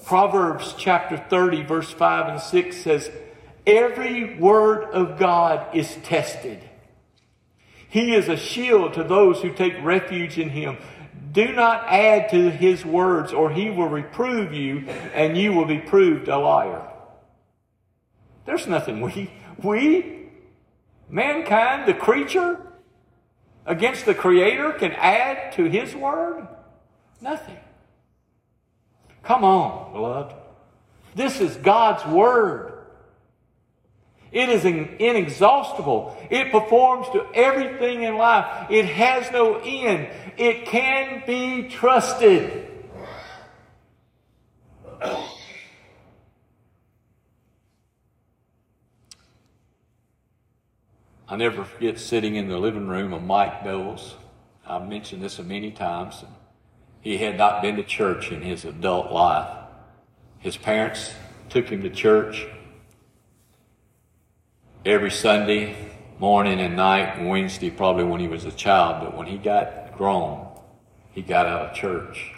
Proverbs 0.06 0.74
chapter 0.78 1.18
30, 1.18 1.64
verse 1.64 1.92
5 1.92 2.30
and 2.30 2.42
6 2.42 2.78
says, 2.78 3.12
Every 3.66 4.38
word 4.38 4.86
of 4.92 5.20
God 5.20 5.76
is 5.76 5.96
tested. 6.04 6.60
He 7.88 8.14
is 8.16 8.28
a 8.28 8.38
shield 8.38 8.94
to 8.94 9.04
those 9.04 9.42
who 9.42 9.52
take 9.52 9.84
refuge 9.84 10.40
in 10.40 10.50
him. 10.50 10.78
Do 11.32 11.54
not 11.54 11.86
add 11.88 12.30
to 12.32 12.50
his 12.50 12.86
words, 12.86 13.32
or 13.32 13.52
he 13.52 13.70
will 13.70 13.88
reprove 13.88 14.54
you, 14.54 14.88
and 15.14 15.38
you 15.38 15.54
will 15.54 15.66
be 15.66 15.80
proved 15.80 16.28
a 16.28 16.38
liar. 16.38 16.88
There's 18.46 18.68
nothing 18.68 19.02
we, 19.02 19.32
we, 19.62 20.30
mankind, 21.10 21.88
the 21.88 21.94
creature, 21.94 22.72
against 23.66 24.06
the 24.06 24.16
Creator 24.16 24.74
can 24.74 24.92
add 24.94 25.54
to 25.54 25.66
his 25.66 25.96
word? 25.96 26.48
Nothing. 27.22 27.58
Come 29.24 29.44
on, 29.44 29.94
beloved. 29.94 30.36
This 31.16 31.42
is 31.42 31.56
God's 31.58 32.06
Word. 32.06 32.70
It 34.32 34.48
is 34.48 34.64
inexhaustible. 34.64 36.18
It 36.30 36.52
performs 36.52 37.08
to 37.10 37.26
everything 37.34 38.04
in 38.04 38.16
life. 38.16 38.72
It 38.72 38.86
has 38.86 39.30
no 39.32 39.56
end. 39.56 40.08
It 40.38 40.66
can 40.66 41.24
be 41.28 41.68
trusted. 41.68 42.68
I 51.28 51.36
never 51.36 51.64
forget 51.64 52.00
sitting 52.00 52.36
in 52.36 52.48
the 52.48 52.58
living 52.58 52.88
room 52.88 53.14
of 53.14 53.24
Mike 53.24 53.64
Bowles. 53.64 54.16
I've 54.66 54.88
mentioned 54.88 55.22
this 55.22 55.40
many 55.40 55.72
times. 55.72 56.24
He 57.02 57.18
had 57.18 57.38
not 57.38 57.62
been 57.62 57.76
to 57.78 57.84
church 57.84 58.32
in 58.32 58.42
his 58.42 58.64
adult 58.64 59.12
life. 59.12 59.58
His 60.40 60.56
parents 60.56 61.14
took 61.50 61.68
him 61.68 61.82
to 61.82 61.90
church 61.90 62.48
every 64.86 65.12
Sunday 65.12 65.76
morning 66.20 66.60
and 66.60 66.76
night 66.76 67.18
and 67.18 67.28
Wednesday 67.28 67.72
probably 67.72 68.04
when 68.04 68.20
he 68.20 68.28
was 68.28 68.46
a 68.46 68.52
child, 68.52 69.04
but 69.04 69.18
when 69.18 69.26
he 69.26 69.38
got 69.38 69.98
grown, 69.98 70.48
he 71.12 71.22
got 71.22 71.48
out 71.48 71.70
of 71.70 71.76
church. 71.76 72.34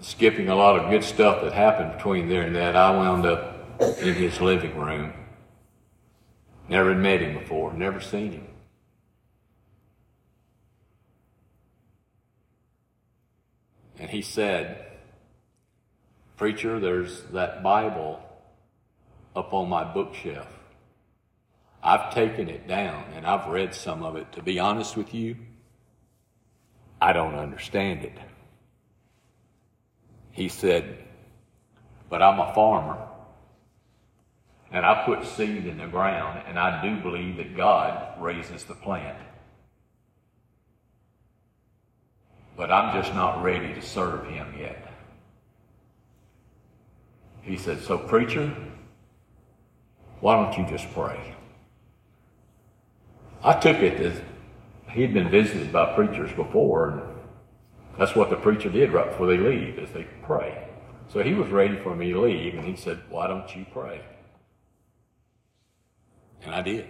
Skipping 0.00 0.48
a 0.48 0.54
lot 0.54 0.78
of 0.78 0.88
good 0.88 1.02
stuff 1.02 1.42
that 1.42 1.52
happened 1.52 1.96
between 1.96 2.28
there 2.28 2.42
and 2.42 2.54
that, 2.54 2.76
I 2.76 2.90
wound 2.90 3.26
up 3.26 3.80
in 4.00 4.14
his 4.14 4.40
living 4.40 4.76
room. 4.76 5.12
Never 6.68 6.94
met 6.94 7.20
him 7.20 7.38
before, 7.38 7.72
never 7.72 8.00
seen 8.00 8.32
him. 8.32 8.45
And 13.98 14.10
he 14.10 14.22
said, 14.22 14.84
Preacher, 16.36 16.78
there's 16.78 17.22
that 17.32 17.62
Bible 17.62 18.20
up 19.34 19.52
on 19.52 19.68
my 19.68 19.84
bookshelf. 19.84 20.48
I've 21.82 22.12
taken 22.12 22.48
it 22.48 22.66
down 22.66 23.04
and 23.14 23.26
I've 23.26 23.46
read 23.48 23.74
some 23.74 24.02
of 24.02 24.16
it. 24.16 24.32
To 24.32 24.42
be 24.42 24.58
honest 24.58 24.96
with 24.96 25.14
you, 25.14 25.36
I 27.00 27.12
don't 27.12 27.34
understand 27.34 28.04
it. 28.04 28.18
He 30.32 30.48
said, 30.48 30.98
But 32.10 32.22
I'm 32.22 32.40
a 32.40 32.52
farmer 32.54 32.98
and 34.70 34.84
I 34.84 35.04
put 35.04 35.24
seed 35.24 35.66
in 35.66 35.78
the 35.78 35.86
ground 35.86 36.42
and 36.46 36.58
I 36.58 36.82
do 36.82 37.00
believe 37.00 37.36
that 37.36 37.56
God 37.56 38.20
raises 38.20 38.64
the 38.64 38.74
plant. 38.74 39.16
But 42.56 42.72
I'm 42.72 43.00
just 43.00 43.14
not 43.14 43.42
ready 43.42 43.74
to 43.74 43.82
serve 43.82 44.26
him 44.26 44.54
yet. 44.58 44.82
He 47.42 47.56
said, 47.56 47.80
So, 47.80 47.98
preacher, 47.98 48.52
why 50.20 50.42
don't 50.42 50.58
you 50.58 50.66
just 50.66 50.92
pray? 50.92 51.34
I 53.44 53.52
took 53.52 53.76
it 53.76 54.00
as 54.00 54.20
he'd 54.90 55.12
been 55.12 55.28
visited 55.28 55.70
by 55.70 55.94
preachers 55.94 56.32
before, 56.32 56.90
and 56.90 57.02
that's 57.98 58.16
what 58.16 58.30
the 58.30 58.36
preacher 58.36 58.70
did 58.70 58.92
right 58.92 59.10
before 59.10 59.26
they 59.26 59.36
leave, 59.36 59.78
is 59.78 59.90
they 59.90 60.06
pray. 60.22 60.66
So 61.08 61.22
he 61.22 61.34
was 61.34 61.48
ready 61.50 61.76
for 61.76 61.94
me 61.94 62.12
to 62.12 62.20
leave, 62.20 62.54
and 62.54 62.66
he 62.66 62.74
said, 62.74 63.00
Why 63.10 63.26
don't 63.26 63.54
you 63.54 63.66
pray? 63.70 64.00
And 66.42 66.54
I 66.54 66.62
did. 66.62 66.86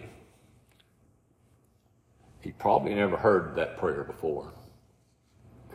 He 2.40 2.52
probably 2.52 2.94
never 2.94 3.16
heard 3.16 3.56
that 3.56 3.76
prayer 3.78 4.04
before 4.04 4.52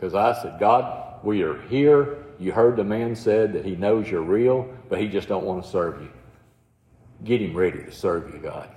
Because 0.02 0.16
I 0.16 0.42
said, 0.42 0.58
God, 0.58 1.20
we 1.22 1.42
are 1.42 1.62
here. 1.68 2.24
You 2.40 2.50
heard 2.50 2.74
the 2.74 2.82
man 2.82 3.14
said 3.14 3.52
that 3.52 3.64
he 3.64 3.76
knows 3.76 4.10
you're 4.10 4.20
real, 4.20 4.68
but 4.88 5.00
he 5.00 5.06
just 5.06 5.28
don't 5.28 5.44
want 5.44 5.62
to 5.62 5.70
serve 5.70 6.02
you. 6.02 6.10
Get 7.22 7.40
him 7.40 7.56
ready 7.56 7.84
to 7.84 7.92
serve 7.92 8.34
you, 8.34 8.40
God. 8.40 8.68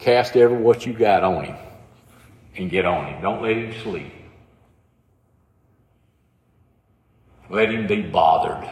Cast 0.00 0.36
every 0.36 0.56
what 0.56 0.86
you 0.86 0.92
got 0.92 1.22
on 1.22 1.44
him 1.44 1.56
and 2.56 2.68
get 2.68 2.84
on 2.84 3.06
him. 3.06 3.22
Don't 3.22 3.42
let 3.42 3.56
him 3.56 3.72
sleep. 3.80 4.12
Let 7.48 7.70
him 7.70 7.86
be 7.86 8.02
bothered. 8.02 8.68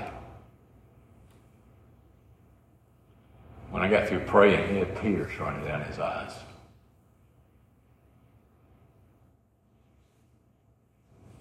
When 3.71 3.85
I 3.85 3.89
got 3.89 4.09
through 4.09 4.25
praying, 4.25 4.69
he 4.69 4.81
had 4.81 5.01
tears 5.01 5.31
running 5.39 5.65
down 5.65 5.85
his 5.85 6.01
eyes. 6.01 6.33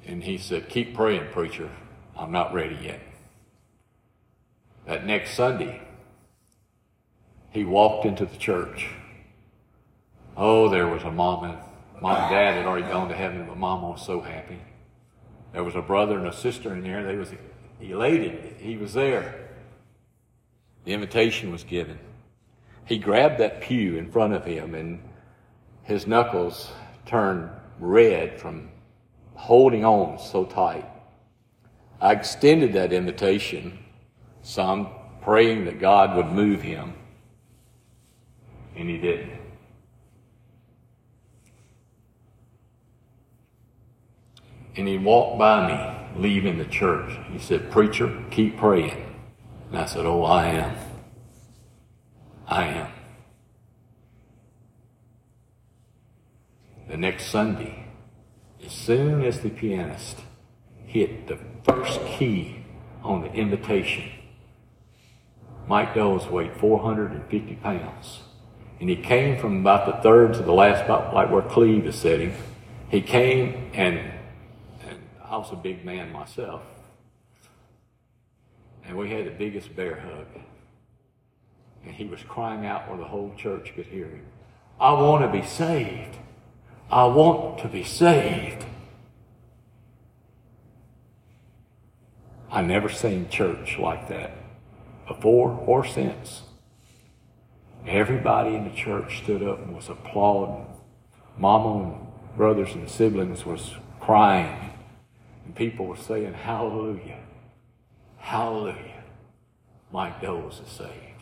And 0.07 0.23
he 0.23 0.37
said, 0.37 0.69
Keep 0.69 0.95
praying, 0.95 1.27
preacher. 1.33 1.69
I'm 2.17 2.31
not 2.31 2.53
ready 2.53 2.77
yet. 2.81 3.01
That 4.85 5.05
next 5.05 5.33
Sunday, 5.33 5.81
he 7.51 7.65
walked 7.65 8.05
into 8.05 8.25
the 8.25 8.37
church. 8.37 8.87
Oh, 10.37 10.69
there 10.69 10.87
was 10.87 11.03
a 11.03 11.11
mom 11.11 11.43
and 11.43 11.57
mom 12.01 12.15
and 12.15 12.31
dad 12.31 12.55
had 12.55 12.65
already 12.65 12.87
gone 12.87 13.09
to 13.09 13.15
heaven, 13.15 13.45
but 13.47 13.57
mom 13.57 13.81
was 13.81 14.03
so 14.05 14.21
happy. 14.21 14.61
There 15.51 15.63
was 15.63 15.75
a 15.75 15.81
brother 15.81 16.17
and 16.17 16.27
a 16.27 16.33
sister 16.33 16.73
in 16.73 16.83
there. 16.83 17.03
They 17.03 17.17
was 17.17 17.31
elated. 17.81 18.55
He 18.59 18.77
was 18.77 18.93
there. 18.93 19.49
The 20.85 20.93
invitation 20.93 21.51
was 21.51 21.65
given. 21.65 21.99
He 22.85 22.97
grabbed 22.97 23.39
that 23.39 23.59
pew 23.59 23.97
in 23.97 24.09
front 24.09 24.33
of 24.33 24.45
him 24.45 24.73
and 24.73 25.03
his 25.83 26.07
knuckles 26.07 26.71
turned 27.05 27.49
red 27.79 28.39
from 28.39 28.69
holding 29.37 29.85
on 29.85 30.19
so 30.19 30.43
tight. 30.43 30.85
I 32.01 32.11
extended 32.11 32.73
that 32.73 32.91
invitation, 32.91 33.79
some 34.41 34.89
praying 35.21 35.65
that 35.65 35.79
God 35.79 36.15
would 36.15 36.27
move 36.27 36.61
him, 36.61 36.93
and 38.75 38.89
he 38.89 38.97
didn't. 38.97 39.39
And 44.75 44.87
he 44.87 44.97
walked 44.97 45.39
by 45.39 45.67
me, 45.67 46.21
leaving 46.21 46.59
the 46.59 46.65
church. 46.65 47.17
He 47.31 47.39
said, 47.39 47.71
Preacher, 47.71 48.23
keep 48.29 48.57
praying. 48.57 49.15
And 49.69 49.79
I 49.79 49.85
said, 49.85 50.05
Oh, 50.05 50.23
I 50.23 50.47
am. 50.47 50.75
I 52.47 52.65
am. 52.65 52.91
The 56.89 56.97
next 56.97 57.27
Sunday, 57.27 57.86
as 58.67 58.73
soon 58.73 59.23
as 59.23 59.39
the 59.39 59.49
pianist 59.49 60.17
hit 60.85 61.27
the 61.27 61.39
first 61.63 62.01
key 62.05 62.65
on 63.01 63.21
the 63.21 63.31
invitation, 63.31 64.11
Mike 65.69 65.93
Doles 65.93 66.29
weighed 66.29 66.51
450 66.57 67.55
pounds. 67.55 68.19
And 68.81 68.89
he 68.89 68.97
came 68.97 69.39
from 69.39 69.61
about 69.61 69.85
the 69.85 70.01
third 70.03 70.33
to 70.33 70.43
the 70.43 70.51
last, 70.51 70.83
about 70.83 71.13
like 71.13 71.31
where 71.31 71.43
Cleve 71.43 71.85
is 71.85 71.95
sitting. 71.95 72.35
He 72.89 73.01
came 73.01 73.71
and 73.73 74.11
I 75.23 75.37
was 75.37 75.53
a 75.53 75.55
big 75.55 75.85
man 75.85 76.11
myself. 76.11 76.61
And 78.85 78.97
we 78.97 79.09
had 79.09 79.27
the 79.27 79.31
biggest 79.31 79.73
bear 79.77 79.95
hug. 79.95 80.43
And 81.85 81.95
he 81.95 82.05
was 82.05 82.21
crying 82.23 82.65
out 82.65 82.89
where 82.89 82.97
the 82.97 83.05
whole 83.05 83.33
church 83.37 83.71
could 83.75 83.85
hear 83.85 84.07
him. 84.07 84.25
I 84.77 84.91
want 84.91 85.23
to 85.23 85.31
be 85.31 85.45
saved. 85.45 86.17
I 86.89 87.05
want 87.05 87.59
to 87.59 87.67
be 87.67 87.83
saved. 87.83 88.65
I 92.49 92.61
never 92.61 92.89
seen 92.89 93.29
church 93.29 93.77
like 93.77 94.07
that 94.07 94.31
before 95.07 95.51
or 95.65 95.85
since. 95.85 96.43
Everybody 97.85 98.55
in 98.55 98.63
the 98.63 98.75
church 98.75 99.23
stood 99.23 99.43
up 99.43 99.59
and 99.59 99.75
was 99.75 99.89
applauding. 99.89 100.65
Mama 101.37 101.83
and 101.83 102.07
brothers 102.37 102.73
and 102.73 102.89
siblings 102.89 103.45
was 103.45 103.75
crying 103.99 104.67
and 105.47 105.55
people 105.55 105.85
were 105.85 105.97
saying, 105.97 106.33
Hallelujah. 106.33 107.19
Hallelujah. 108.17 109.03
Mike 109.91 110.21
Doles 110.21 110.61
is 110.61 110.69
saved. 110.69 111.16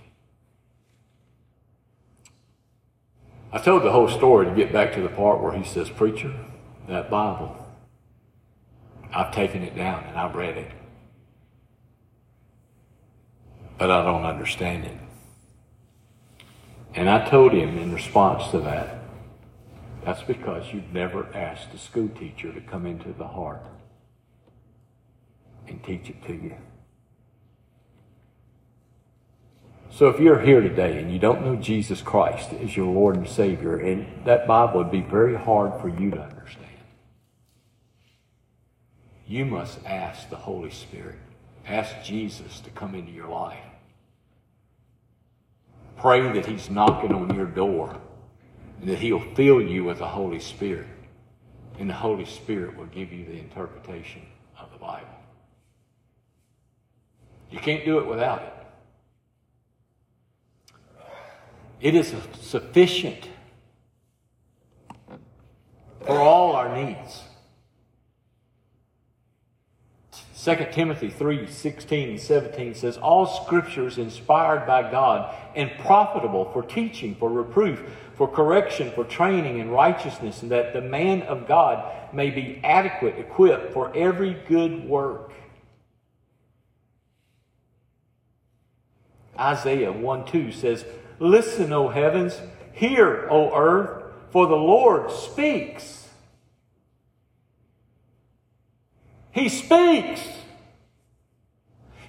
I 3.55 3.59
told 3.59 3.83
the 3.83 3.91
whole 3.93 4.09
story 4.09 4.47
to 4.47 4.53
get 4.53 4.73
back 4.73 4.91
to 4.95 5.01
the 5.01 5.07
part 5.07 5.41
where 5.41 5.53
he 5.53 5.63
says, 5.63 5.89
Preacher, 5.89 6.33
that 6.89 7.09
Bible, 7.09 7.55
I've 9.13 9.33
taken 9.33 9.63
it 9.63 9.77
down 9.77 10.03
and 10.03 10.17
I've 10.17 10.35
read 10.35 10.57
it. 10.57 10.69
But 13.77 13.91
I 13.91 14.03
don't 14.03 14.25
understand 14.25 14.83
it. 14.83 14.97
And 16.95 17.09
I 17.09 17.29
told 17.29 17.53
him 17.53 17.77
in 17.77 17.93
response 17.93 18.51
to 18.51 18.59
that, 18.59 18.99
that's 20.03 20.23
because 20.23 20.73
you've 20.73 20.91
never 20.91 21.33
asked 21.33 21.73
a 21.73 21.77
school 21.77 22.09
teacher 22.09 22.51
to 22.51 22.59
come 22.59 22.85
into 22.85 23.13
the 23.13 23.27
heart 23.27 23.65
and 25.65 25.81
teach 25.81 26.09
it 26.09 26.21
to 26.25 26.33
you. 26.33 26.55
So 29.95 30.09
if 30.09 30.19
you're 30.19 30.41
here 30.41 30.59
today 30.59 30.97
and 30.99 31.09
you 31.09 31.19
don't 31.19 31.45
know 31.45 31.55
Jesus 31.55 32.01
Christ 32.01 32.51
as 32.51 32.75
your 32.75 32.87
Lord 32.87 33.15
and 33.15 33.29
Savior, 33.29 33.77
and 33.77 34.25
that 34.25 34.45
Bible 34.45 34.79
would 34.79 34.91
be 34.91 34.99
very 34.99 35.37
hard 35.37 35.79
for 35.79 35.87
you 35.87 36.11
to 36.11 36.19
understand, 36.19 36.65
you 39.25 39.45
must 39.45 39.79
ask 39.85 40.29
the 40.29 40.35
Holy 40.35 40.69
Spirit. 40.69 41.15
Ask 41.65 41.95
Jesus 42.03 42.59
to 42.59 42.69
come 42.71 42.93
into 42.93 43.13
your 43.13 43.29
life. 43.29 43.57
Pray 45.95 46.29
that 46.33 46.45
He's 46.45 46.69
knocking 46.69 47.13
on 47.13 47.33
your 47.33 47.45
door 47.45 47.97
and 48.81 48.89
that 48.89 48.99
He'll 48.99 49.33
fill 49.33 49.61
you 49.61 49.85
with 49.85 49.99
the 49.99 50.07
Holy 50.07 50.41
Spirit. 50.41 50.87
And 51.79 51.89
the 51.89 51.93
Holy 51.93 52.25
Spirit 52.25 52.75
will 52.75 52.87
give 52.87 53.13
you 53.13 53.23
the 53.23 53.39
interpretation 53.39 54.23
of 54.59 54.69
the 54.73 54.77
Bible. 54.77 55.07
You 57.49 57.59
can't 57.59 57.85
do 57.85 57.99
it 57.99 58.05
without 58.07 58.41
it. 58.41 58.54
It 61.81 61.95
is 61.95 62.13
sufficient 62.41 63.29
for 66.05 66.19
all 66.19 66.55
our 66.55 66.75
needs. 66.75 67.23
2 70.45 70.55
Timothy 70.71 71.09
3 71.09 71.47
16 71.47 72.09
and 72.09 72.19
17 72.19 72.75
says, 72.75 72.97
All 72.97 73.25
scripture 73.25 73.87
is 73.87 73.97
inspired 73.97 74.67
by 74.67 74.91
God 74.91 75.35
and 75.55 75.71
profitable 75.79 76.51
for 76.53 76.61
teaching, 76.61 77.15
for 77.15 77.31
reproof, 77.31 77.83
for 78.13 78.27
correction, 78.27 78.91
for 78.91 79.03
training 79.05 79.57
in 79.57 79.71
righteousness, 79.71 80.43
and 80.43 80.51
that 80.51 80.73
the 80.73 80.81
man 80.81 81.23
of 81.23 81.47
God 81.47 82.13
may 82.13 82.29
be 82.29 82.61
adequate, 82.63 83.17
equipped 83.17 83.73
for 83.73 83.91
every 83.95 84.35
good 84.47 84.87
work. 84.87 85.31
Isaiah 89.39 89.91
1 89.91 90.25
2 90.25 90.51
says, 90.51 90.85
Listen, 91.19 91.71
O 91.73 91.89
heavens, 91.89 92.39
hear, 92.73 93.27
O 93.29 93.55
earth, 93.55 94.03
for 94.31 94.47
the 94.47 94.55
Lord 94.55 95.11
speaks. 95.11 96.07
He 99.31 99.49
speaks. 99.49 100.21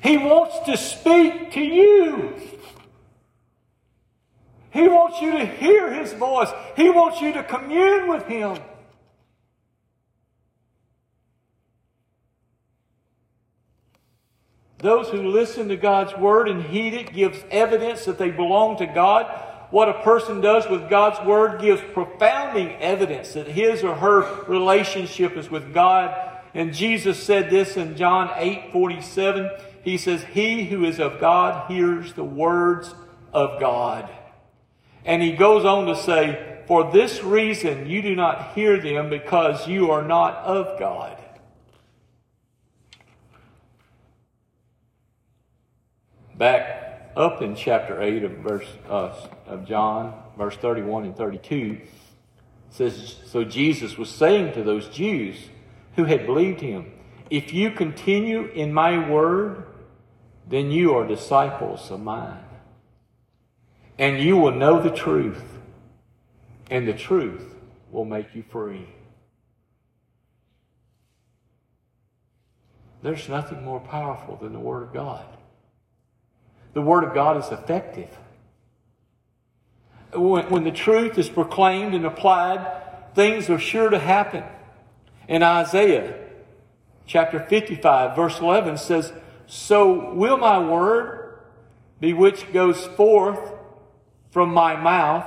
He 0.00 0.16
wants 0.16 0.60
to 0.66 0.76
speak 0.76 1.52
to 1.52 1.60
you. 1.60 2.34
He 4.70 4.86
wants 4.86 5.20
you 5.20 5.32
to 5.32 5.44
hear 5.44 5.92
His 5.92 6.12
voice. 6.12 6.50
He 6.76 6.90
wants 6.90 7.20
you 7.20 7.32
to 7.32 7.42
commune 7.42 8.08
with 8.08 8.26
Him. 8.26 8.58
Those 14.78 15.08
who 15.08 15.28
listen 15.28 15.68
to 15.68 15.76
God's 15.76 16.16
word 16.16 16.48
and 16.48 16.62
heed 16.62 16.94
it 16.94 17.12
gives 17.12 17.38
evidence 17.50 18.04
that 18.04 18.18
they 18.18 18.30
belong 18.30 18.76
to 18.78 18.86
God. 18.86 19.26
What 19.70 19.88
a 19.88 20.02
person 20.02 20.40
does 20.40 20.68
with 20.68 20.90
God's 20.90 21.24
word 21.26 21.60
gives 21.60 21.82
profounding 21.92 22.72
evidence 22.76 23.32
that 23.32 23.48
his 23.48 23.82
or 23.82 23.94
her 23.94 24.44
relationship 24.44 25.36
is 25.36 25.50
with 25.50 25.72
God. 25.72 26.14
And 26.54 26.72
Jesus 26.72 27.22
said 27.22 27.50
this 27.50 27.76
in 27.76 27.96
John 27.96 28.30
8 28.36 28.72
47. 28.72 29.50
He 29.82 29.98
says, 29.98 30.24
He 30.24 30.64
who 30.64 30.84
is 30.84 31.00
of 31.00 31.20
God 31.20 31.70
hears 31.70 32.12
the 32.12 32.24
words 32.24 32.94
of 33.32 33.60
God. 33.60 34.08
And 35.04 35.22
he 35.22 35.32
goes 35.32 35.64
on 35.64 35.86
to 35.86 35.96
say, 35.96 36.62
For 36.66 36.90
this 36.90 37.22
reason 37.22 37.88
you 37.88 38.02
do 38.02 38.14
not 38.14 38.54
hear 38.54 38.80
them 38.80 39.08
because 39.08 39.68
you 39.68 39.90
are 39.90 40.02
not 40.02 40.36
of 40.38 40.78
God. 40.78 41.16
Back 46.36 47.12
up 47.16 47.40
in 47.40 47.54
chapter 47.54 48.02
8 48.02 48.24
of 48.24 48.30
verse 48.38 48.66
uh, 48.88 49.14
of 49.46 49.66
John, 49.66 50.14
verse 50.36 50.56
31 50.56 51.04
and 51.04 51.16
32, 51.16 51.80
says, 52.70 53.16
So 53.26 53.44
Jesus 53.44 53.96
was 53.96 54.10
saying 54.10 54.52
to 54.54 54.62
those 54.62 54.88
Jews 54.88 55.36
who 55.96 56.04
had 56.04 56.26
believed 56.26 56.60
him, 56.60 56.92
If 57.30 57.52
you 57.52 57.70
continue 57.70 58.46
in 58.48 58.72
my 58.72 59.08
word, 59.08 59.64
then 60.46 60.70
you 60.70 60.94
are 60.94 61.06
disciples 61.06 61.90
of 61.90 62.00
mine. 62.00 62.44
And 63.98 64.20
you 64.20 64.36
will 64.36 64.52
know 64.52 64.80
the 64.80 64.90
truth, 64.90 65.42
and 66.70 66.86
the 66.86 66.92
truth 66.92 67.54
will 67.90 68.04
make 68.04 68.34
you 68.34 68.42
free. 68.42 68.86
There's 73.02 73.28
nothing 73.28 73.64
more 73.64 73.80
powerful 73.80 74.36
than 74.36 74.52
the 74.52 74.58
Word 74.58 74.82
of 74.82 74.92
God. 74.92 75.35
The 76.76 76.82
Word 76.82 77.04
of 77.04 77.14
God 77.14 77.38
is 77.38 77.50
effective. 77.50 78.10
When, 80.12 80.50
when 80.50 80.64
the 80.64 80.70
truth 80.70 81.16
is 81.16 81.26
proclaimed 81.26 81.94
and 81.94 82.04
applied, 82.04 83.14
things 83.14 83.48
are 83.48 83.58
sure 83.58 83.88
to 83.88 83.98
happen. 83.98 84.44
In 85.26 85.42
Isaiah 85.42 86.18
chapter 87.06 87.40
55, 87.40 88.14
verse 88.14 88.38
11 88.40 88.76
says, 88.76 89.10
So 89.46 90.12
will 90.12 90.36
my 90.36 90.58
word 90.58 91.38
be 91.98 92.12
which 92.12 92.52
goes 92.52 92.84
forth 92.84 93.54
from 94.30 94.52
my 94.52 94.76
mouth, 94.76 95.26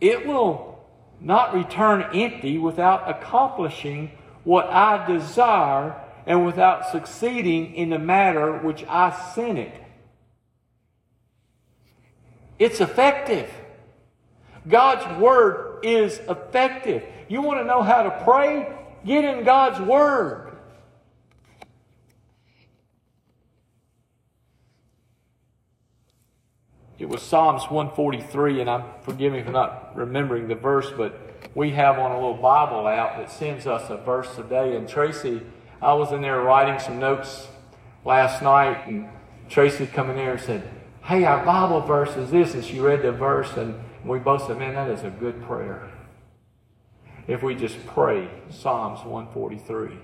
it 0.00 0.28
will 0.28 0.78
not 1.20 1.54
return 1.54 2.04
empty 2.14 2.56
without 2.56 3.10
accomplishing 3.10 4.12
what 4.44 4.68
I 4.68 5.08
desire 5.08 6.00
and 6.24 6.46
without 6.46 6.92
succeeding 6.92 7.74
in 7.74 7.90
the 7.90 7.98
matter 7.98 8.58
which 8.58 8.84
I 8.88 9.10
sent 9.34 9.58
it. 9.58 9.81
It's 12.62 12.80
effective. 12.80 13.50
God's 14.68 15.20
Word 15.20 15.80
is 15.84 16.20
effective. 16.28 17.02
You 17.28 17.42
want 17.42 17.58
to 17.58 17.64
know 17.64 17.82
how 17.82 18.04
to 18.04 18.22
pray? 18.22 18.72
Get 19.04 19.24
in 19.24 19.42
God's 19.42 19.80
Word. 19.80 20.56
It 27.00 27.08
was 27.08 27.20
Psalms 27.20 27.62
143, 27.62 28.60
and 28.60 28.70
I'm 28.70 28.84
forgive 29.00 29.32
me 29.32 29.42
for 29.42 29.50
not 29.50 29.96
remembering 29.96 30.46
the 30.46 30.54
verse, 30.54 30.88
but 30.96 31.18
we 31.56 31.72
have 31.72 31.98
on 31.98 32.12
a 32.12 32.14
little 32.14 32.40
Bible 32.40 32.86
app 32.86 33.16
that 33.16 33.28
sends 33.32 33.66
us 33.66 33.90
a 33.90 33.96
verse 33.96 34.38
a 34.38 34.44
day. 34.44 34.76
And 34.76 34.88
Tracy 34.88 35.42
I 35.80 35.94
was 35.94 36.12
in 36.12 36.22
there 36.22 36.40
writing 36.40 36.78
some 36.78 37.00
notes 37.00 37.48
last 38.04 38.40
night, 38.40 38.86
and 38.86 39.08
Tracy 39.48 39.84
come 39.84 40.10
in 40.10 40.16
there 40.16 40.34
and 40.34 40.40
said, 40.40 40.81
Hey, 41.02 41.24
our 41.24 41.44
Bible 41.44 41.80
verse 41.80 42.16
is 42.16 42.30
this. 42.30 42.54
And 42.54 42.64
she 42.64 42.80
read 42.80 43.02
the 43.02 43.12
verse, 43.12 43.56
and 43.56 43.74
we 44.04 44.18
both 44.18 44.46
said, 44.46 44.58
Man, 44.58 44.74
that 44.74 44.90
is 44.90 45.02
a 45.02 45.10
good 45.10 45.42
prayer. 45.44 45.90
If 47.26 47.42
we 47.42 47.54
just 47.54 47.84
pray 47.86 48.28
Psalms 48.50 49.00
143. 49.04 49.98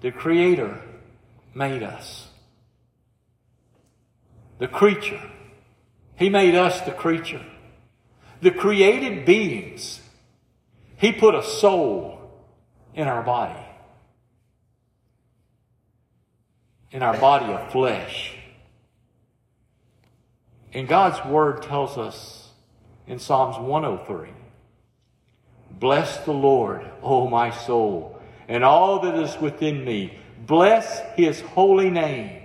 The 0.00 0.12
Creator 0.12 0.80
made 1.54 1.82
us. 1.82 2.28
The 4.58 4.68
creature. 4.68 5.20
He 6.16 6.28
made 6.28 6.54
us 6.54 6.80
the 6.82 6.92
creature. 6.92 7.44
The 8.40 8.50
created 8.50 9.24
beings. 9.24 10.00
He 10.96 11.12
put 11.12 11.34
a 11.34 11.42
soul 11.42 12.18
in 12.94 13.06
our 13.06 13.22
body, 13.22 13.60
in 16.90 17.02
our 17.02 17.16
body 17.18 17.52
of 17.52 17.70
flesh. 17.70 18.34
And 20.72 20.88
God's 20.88 21.24
Word 21.28 21.62
tells 21.62 21.96
us 21.96 22.50
in 23.06 23.18
Psalms 23.18 23.56
103 23.58 24.30
Bless 25.70 26.18
the 26.24 26.32
Lord, 26.32 26.88
O 27.02 27.28
my 27.28 27.50
soul, 27.50 28.20
and 28.48 28.64
all 28.64 29.00
that 29.00 29.14
is 29.14 29.40
within 29.40 29.84
me. 29.84 30.18
Bless 30.46 31.00
his 31.14 31.40
holy 31.40 31.90
name. 31.90 32.42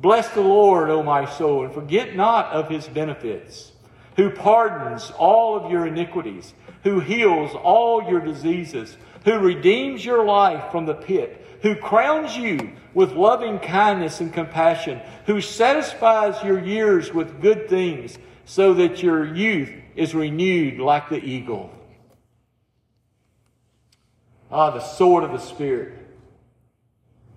Bless 0.00 0.28
the 0.30 0.40
Lord, 0.40 0.90
O 0.90 1.02
my 1.02 1.26
soul, 1.26 1.64
and 1.64 1.72
forget 1.72 2.16
not 2.16 2.46
of 2.52 2.68
his 2.68 2.88
benefits, 2.88 3.72
who 4.16 4.30
pardons 4.30 5.12
all 5.18 5.56
of 5.56 5.70
your 5.70 5.86
iniquities, 5.86 6.54
who 6.82 7.00
heals 7.00 7.52
all 7.54 8.02
your 8.08 8.20
diseases 8.20 8.96
who 9.24 9.38
redeems 9.38 10.04
your 10.04 10.24
life 10.24 10.70
from 10.70 10.86
the 10.86 10.94
pit, 10.94 11.41
who 11.62 11.74
crowns 11.74 12.36
you 12.36 12.72
with 12.92 13.12
loving 13.12 13.58
kindness 13.58 14.20
and 14.20 14.32
compassion, 14.32 15.00
who 15.26 15.40
satisfies 15.40 16.42
your 16.42 16.62
years 16.62 17.12
with 17.14 17.40
good 17.40 17.68
things, 17.68 18.18
so 18.44 18.74
that 18.74 19.02
your 19.02 19.24
youth 19.34 19.70
is 19.94 20.14
renewed 20.14 20.78
like 20.78 21.08
the 21.08 21.22
eagle. 21.24 21.70
Ah, 24.50 24.70
the 24.70 24.80
sword 24.80 25.24
of 25.24 25.32
the 25.32 25.38
Spirit 25.38 25.94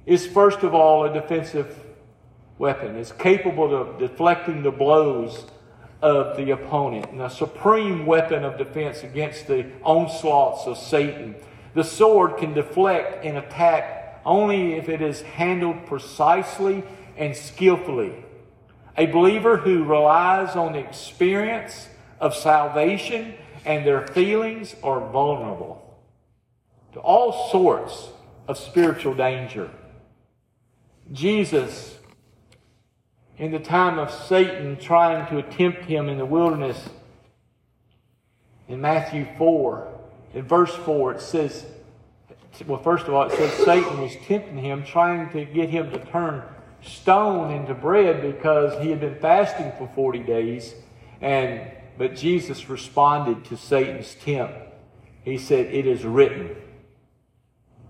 is 0.05 0.25
first 0.25 0.63
of 0.63 0.73
all 0.73 1.05
a 1.05 1.13
defensive 1.13 1.79
weapon. 2.57 2.95
It's 2.95 3.11
capable 3.11 3.73
of 3.75 3.99
deflecting 3.99 4.63
the 4.63 4.71
blows 4.71 5.45
of 6.01 6.35
the 6.35 6.51
opponent 6.51 7.11
and 7.11 7.21
a 7.21 7.29
supreme 7.29 8.05
weapon 8.05 8.43
of 8.43 8.57
defense 8.57 9.03
against 9.03 9.47
the 9.47 9.65
onslaughts 9.83 10.67
of 10.67 10.77
Satan 10.77 11.35
the 11.75 11.83
sword 11.83 12.37
can 12.37 12.53
deflect 12.53 13.23
an 13.25 13.35
attack 13.35 14.04
only 14.25 14.73
if 14.73 14.89
it 14.89 15.01
is 15.01 15.21
handled 15.21 15.85
precisely 15.85 16.83
and 17.15 17.35
skillfully. 17.35 18.25
A 18.97 19.05
believer 19.07 19.57
who 19.57 19.83
relies 19.83 20.55
on 20.55 20.73
the 20.73 20.79
experience 20.79 21.87
of 22.19 22.35
salvation 22.35 23.35
and 23.65 23.85
their 23.85 24.07
feelings 24.07 24.75
are 24.83 24.99
vulnerable 25.11 25.81
to 26.93 26.99
all 26.99 27.49
sorts 27.51 28.09
of 28.47 28.57
spiritual 28.57 29.13
danger. 29.13 29.69
Jesus, 31.11 31.97
in 33.37 33.51
the 33.51 33.59
time 33.59 33.99
of 33.99 34.11
Satan 34.11 34.77
trying 34.77 35.27
to 35.27 35.41
tempt 35.55 35.85
him 35.85 36.07
in 36.07 36.17
the 36.17 36.25
wilderness, 36.25 36.89
in 38.67 38.81
Matthew 38.81 39.27
4, 39.37 39.87
in 40.33 40.43
verse 40.43 40.73
4, 40.73 41.13
it 41.13 41.21
says, 41.21 41.65
well, 42.63 42.81
first 42.81 43.07
of 43.07 43.13
all, 43.13 43.23
it 43.23 43.31
says 43.33 43.51
Satan 43.65 44.01
was 44.01 44.15
tempting 44.25 44.57
him, 44.57 44.83
trying 44.83 45.29
to 45.31 45.45
get 45.45 45.69
him 45.69 45.91
to 45.91 45.99
turn 46.05 46.43
stone 46.81 47.51
into 47.51 47.73
bread 47.73 48.21
because 48.21 48.81
he 48.81 48.89
had 48.89 48.99
been 48.99 49.19
fasting 49.19 49.71
for 49.77 49.87
40 49.95 50.19
days. 50.19 50.73
And, 51.21 51.71
but 51.97 52.15
Jesus 52.15 52.69
responded 52.69 53.45
to 53.45 53.57
Satan's 53.57 54.15
tempt. 54.15 54.53
He 55.23 55.37
said, 55.37 55.73
It 55.73 55.87
is 55.87 56.03
written. 56.03 56.55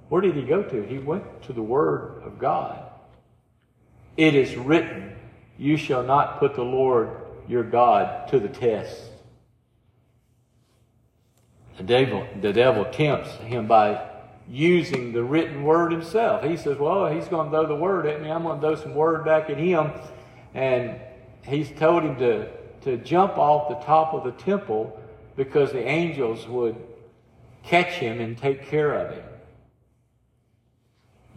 Where 0.10 0.21
did 0.21 0.36
he 0.36 0.43
go 0.43 0.63
to? 0.63 0.84
He 0.84 0.99
went 0.99 1.43
to 1.43 1.54
the 1.54 1.62
Word 1.62 2.23
of 2.23 2.39
God. 2.39 2.84
It 4.17 4.36
is 4.36 4.56
written, 4.56 5.15
You 5.58 5.78
shall 5.78 6.04
not 6.04 6.39
put 6.39 6.56
the 6.56 6.63
Lord 6.63 7.10
your 7.47 7.63
God 7.63 8.28
to 8.30 8.39
the 8.39 8.47
test. 8.47 9.01
The 11.78 11.84
devil, 11.84 12.25
the 12.39 12.54
devil 12.54 12.86
tempts 12.86 13.32
him 13.38 13.67
by 13.67 14.14
using 14.49 15.12
the 15.12 15.23
written 15.23 15.63
word 15.63 15.91
himself. 15.91 16.43
He 16.43 16.58
says, 16.58 16.77
Well, 16.77 17.08
he's 17.08 17.27
going 17.27 17.49
to 17.49 17.51
throw 17.51 17.67
the 17.67 17.75
word 17.75 18.05
at 18.05 18.21
me. 18.21 18.29
I'm 18.29 18.43
going 18.43 18.60
to 18.60 18.67
throw 18.67 18.75
some 18.75 18.95
word 18.95 19.25
back 19.25 19.49
at 19.49 19.58
him. 19.58 19.91
And 20.53 20.99
he's 21.43 21.71
told 21.71 22.03
him 22.03 22.17
to, 22.17 22.49
to 22.81 22.97
jump 22.97 23.38
off 23.38 23.69
the 23.69 23.86
top 23.86 24.13
of 24.13 24.23
the 24.23 24.31
temple 24.43 24.99
because 25.36 25.71
the 25.71 25.86
angels 25.86 26.47
would 26.47 26.75
catch 27.63 27.93
him 27.93 28.21
and 28.21 28.38
take 28.38 28.67
care 28.67 28.93
of 28.93 29.15
him. 29.15 29.23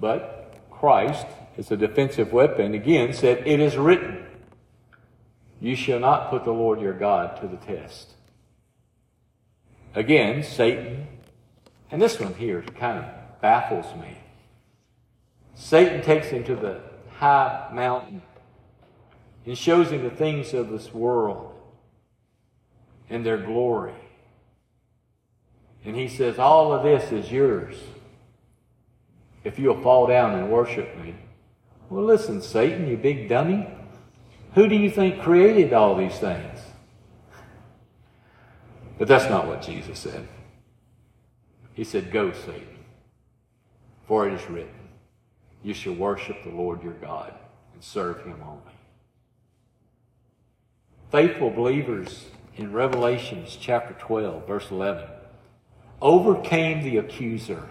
But 0.00 0.54
Christ, 0.70 1.26
as 1.56 1.70
a 1.70 1.76
defensive 1.76 2.32
weapon, 2.32 2.74
again 2.74 3.12
said, 3.12 3.46
It 3.46 3.58
is 3.58 3.76
written, 3.76 4.24
You 5.60 5.74
shall 5.74 5.98
not 5.98 6.30
put 6.30 6.44
the 6.44 6.52
Lord 6.52 6.80
your 6.80 6.92
God 6.92 7.40
to 7.40 7.48
the 7.48 7.56
test. 7.56 8.12
Again, 9.94 10.42
Satan, 10.44 11.08
and 11.90 12.00
this 12.00 12.20
one 12.20 12.34
here 12.34 12.62
kind 12.78 12.98
of 12.98 13.40
baffles 13.40 13.86
me. 14.00 14.18
Satan 15.54 16.02
takes 16.02 16.28
him 16.28 16.44
to 16.44 16.54
the 16.54 16.80
high 17.16 17.68
mountain 17.72 18.22
and 19.44 19.56
shows 19.56 19.90
him 19.90 20.02
the 20.02 20.10
things 20.10 20.54
of 20.54 20.70
this 20.70 20.92
world 20.92 21.52
and 23.10 23.24
their 23.24 23.38
glory. 23.38 23.94
And 25.84 25.96
he 25.96 26.08
says, 26.08 26.38
All 26.38 26.72
of 26.72 26.82
this 26.82 27.12
is 27.12 27.32
yours 27.32 27.76
if 29.44 29.58
you'll 29.58 29.80
fall 29.82 30.06
down 30.06 30.34
and 30.34 30.50
worship 30.50 30.96
me. 30.98 31.14
Well, 31.88 32.04
listen, 32.04 32.42
Satan, 32.42 32.86
you 32.86 32.96
big 32.96 33.28
dummy. 33.28 33.66
Who 34.54 34.68
do 34.68 34.74
you 34.76 34.90
think 34.90 35.22
created 35.22 35.72
all 35.72 35.96
these 35.96 36.18
things? 36.18 36.60
But 38.98 39.08
that's 39.08 39.30
not 39.30 39.46
what 39.46 39.62
Jesus 39.62 39.98
said. 39.98 40.26
He 41.78 41.84
said, 41.84 42.10
Go, 42.10 42.32
Satan, 42.32 42.84
for 44.08 44.26
it 44.26 44.34
is 44.34 44.50
written, 44.50 44.88
You 45.62 45.72
shall 45.72 45.94
worship 45.94 46.42
the 46.42 46.50
Lord 46.50 46.82
your 46.82 46.94
God 46.94 47.32
and 47.72 47.84
serve 47.84 48.24
him 48.24 48.42
only. 48.44 48.74
Faithful 51.12 51.50
believers 51.50 52.24
in 52.56 52.72
Revelations 52.72 53.56
chapter 53.60 53.94
12, 53.94 54.44
verse 54.44 54.72
11, 54.72 55.04
overcame 56.02 56.82
the 56.82 56.96
accuser 56.96 57.68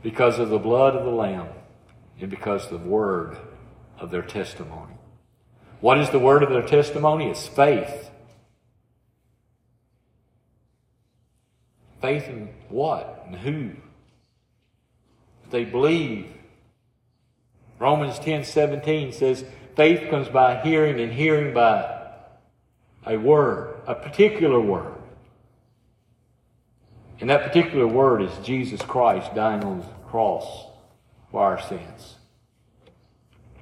because 0.00 0.38
of 0.38 0.50
the 0.50 0.58
blood 0.60 0.94
of 0.94 1.04
the 1.04 1.10
Lamb 1.10 1.48
and 2.20 2.30
because 2.30 2.70
of 2.70 2.84
the 2.84 2.88
word 2.88 3.36
of 3.98 4.12
their 4.12 4.22
testimony. 4.22 4.94
What 5.80 5.98
is 5.98 6.10
the 6.10 6.20
word 6.20 6.44
of 6.44 6.50
their 6.50 6.62
testimony? 6.62 7.28
It's 7.28 7.48
faith. 7.48 8.07
Faith 12.00 12.28
in 12.28 12.48
what 12.68 13.24
and 13.26 13.36
who? 13.36 13.70
They 15.50 15.64
believe. 15.64 16.32
Romans 17.78 18.18
10 18.18 18.44
17 18.44 19.12
says, 19.12 19.44
faith 19.76 20.10
comes 20.10 20.28
by 20.28 20.60
hearing, 20.60 21.00
and 21.00 21.12
hearing 21.12 21.54
by 21.54 21.98
a 23.06 23.16
word, 23.16 23.76
a 23.86 23.94
particular 23.94 24.60
word. 24.60 24.94
And 27.20 27.30
that 27.30 27.44
particular 27.44 27.86
word 27.86 28.22
is 28.22 28.32
Jesus 28.44 28.82
Christ 28.82 29.34
dying 29.34 29.64
on 29.64 29.80
the 29.80 29.86
cross 30.08 30.66
for 31.30 31.42
our 31.42 31.60
sins. 31.60 32.16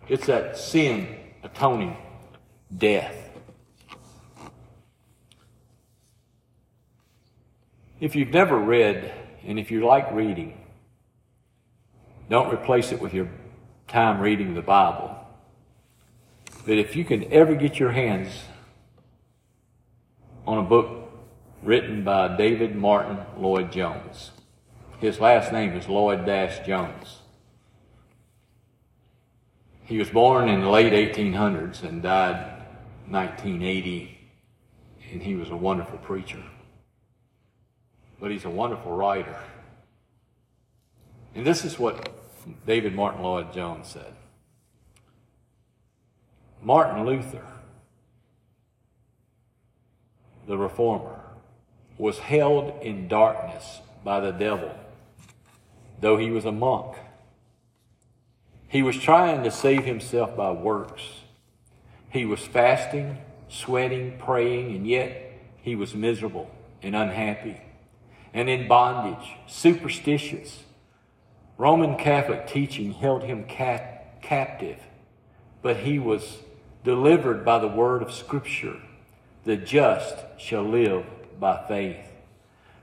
It's 0.08 0.26
that 0.26 0.56
sin 0.56 1.08
atoning 1.42 1.96
death. 2.76 3.25
If 7.98 8.14
you've 8.14 8.30
never 8.30 8.58
read, 8.58 9.10
and 9.46 9.58
if 9.58 9.70
you 9.70 9.86
like 9.86 10.12
reading, 10.12 10.60
don't 12.28 12.52
replace 12.52 12.92
it 12.92 13.00
with 13.00 13.14
your 13.14 13.30
time 13.88 14.20
reading 14.20 14.54
the 14.54 14.60
Bible. 14.60 15.16
But 16.66 16.76
if 16.76 16.94
you 16.94 17.06
can 17.06 17.32
ever 17.32 17.54
get 17.54 17.78
your 17.78 17.92
hands 17.92 18.28
on 20.46 20.58
a 20.58 20.62
book 20.62 21.10
written 21.62 22.04
by 22.04 22.36
David 22.36 22.76
Martyn 22.76 23.18
Lloyd 23.38 23.72
Jones, 23.72 24.32
his 24.98 25.18
last 25.18 25.50
name 25.50 25.72
is 25.72 25.88
Lloyd 25.88 26.26
Dash 26.26 26.66
Jones. 26.66 27.20
He 29.84 29.96
was 29.96 30.10
born 30.10 30.50
in 30.50 30.60
the 30.60 30.68
late 30.68 30.92
1800s 30.92 31.82
and 31.82 32.02
died 32.02 32.62
1980, 33.08 34.18
and 35.12 35.22
he 35.22 35.34
was 35.34 35.48
a 35.48 35.56
wonderful 35.56 35.98
preacher. 35.98 36.42
But 38.20 38.30
he's 38.30 38.44
a 38.44 38.50
wonderful 38.50 38.92
writer. 38.92 39.36
And 41.34 41.46
this 41.46 41.64
is 41.64 41.78
what 41.78 42.08
David 42.66 42.94
Martyn 42.94 43.22
Lloyd 43.22 43.52
Jones 43.52 43.88
said 43.88 44.14
Martin 46.62 47.04
Luther, 47.04 47.44
the 50.46 50.56
reformer, 50.56 51.20
was 51.98 52.18
held 52.18 52.82
in 52.82 53.06
darkness 53.06 53.80
by 54.02 54.20
the 54.20 54.32
devil, 54.32 54.74
though 56.00 56.16
he 56.16 56.30
was 56.30 56.44
a 56.44 56.52
monk. 56.52 56.96
He 58.68 58.82
was 58.82 58.96
trying 58.96 59.44
to 59.44 59.50
save 59.50 59.84
himself 59.84 60.36
by 60.36 60.50
works. 60.50 61.02
He 62.10 62.24
was 62.24 62.40
fasting, 62.40 63.18
sweating, 63.48 64.18
praying, 64.18 64.74
and 64.74 64.86
yet 64.86 65.32
he 65.62 65.76
was 65.76 65.94
miserable 65.94 66.50
and 66.82 66.96
unhappy 66.96 67.60
and 68.36 68.50
in 68.50 68.68
bondage, 68.68 69.30
superstitious. 69.46 70.62
Roman 71.56 71.96
Catholic 71.96 72.46
teaching 72.46 72.92
held 72.92 73.24
him 73.24 73.44
cap- 73.44 74.20
captive, 74.20 74.78
but 75.62 75.78
he 75.78 75.98
was 75.98 76.40
delivered 76.84 77.46
by 77.46 77.58
the 77.58 77.66
word 77.66 78.02
of 78.02 78.12
Scripture. 78.12 78.76
The 79.44 79.56
just 79.56 80.16
shall 80.36 80.64
live 80.64 81.06
by 81.40 81.66
faith. 81.66 82.12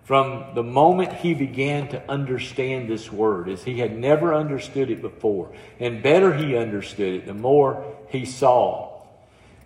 From 0.03 0.55
the 0.55 0.63
moment 0.63 1.13
he 1.13 1.35
began 1.35 1.87
to 1.89 2.11
understand 2.11 2.89
this 2.89 3.11
word, 3.11 3.47
as 3.47 3.63
he 3.63 3.77
had 3.77 3.95
never 3.95 4.33
understood 4.33 4.89
it 4.89 5.03
before, 5.03 5.53
and 5.79 6.01
better 6.01 6.33
he 6.33 6.57
understood 6.57 7.13
it, 7.13 7.25
the 7.27 7.33
more 7.35 7.85
he 8.09 8.25
saw 8.25 9.03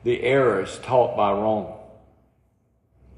the 0.03 0.21
errors 0.21 0.79
taught 0.83 1.15
by 1.15 1.31
Rome. 1.31 1.73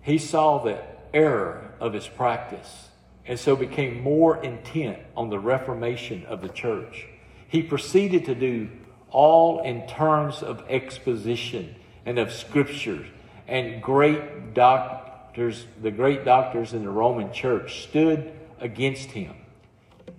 He 0.02 0.20
saw 0.20 0.64
the 0.64 0.80
error 1.16 1.69
of 1.80 1.94
his 1.94 2.08
practice 2.08 2.90
and 3.26 3.40
so 3.40 3.56
became 3.56 4.02
more 4.02 4.42
intent 4.44 4.98
on 5.16 5.30
the 5.30 5.38
reformation 5.38 6.26
of 6.26 6.42
the 6.42 6.50
church. 6.50 7.06
He 7.48 7.62
proceeded 7.62 8.26
to 8.26 8.36
do 8.36 8.70
all 9.12 9.62
in 9.62 9.88
terms 9.88 10.42
of 10.42 10.64
exposition 10.68 11.76
and 12.06 12.18
of 12.18 12.34
scriptures 12.34 13.08
and 13.48 13.82
great 13.82 14.54
doctors, 14.54 15.66
the 15.82 15.92
great 15.92 16.26
doctors 16.26 16.74
in 16.74 16.84
the 16.84 16.90
Roman 16.90 17.32
church, 17.32 17.84
stood 17.84 18.32
against 18.60 19.12
him. 19.12 19.36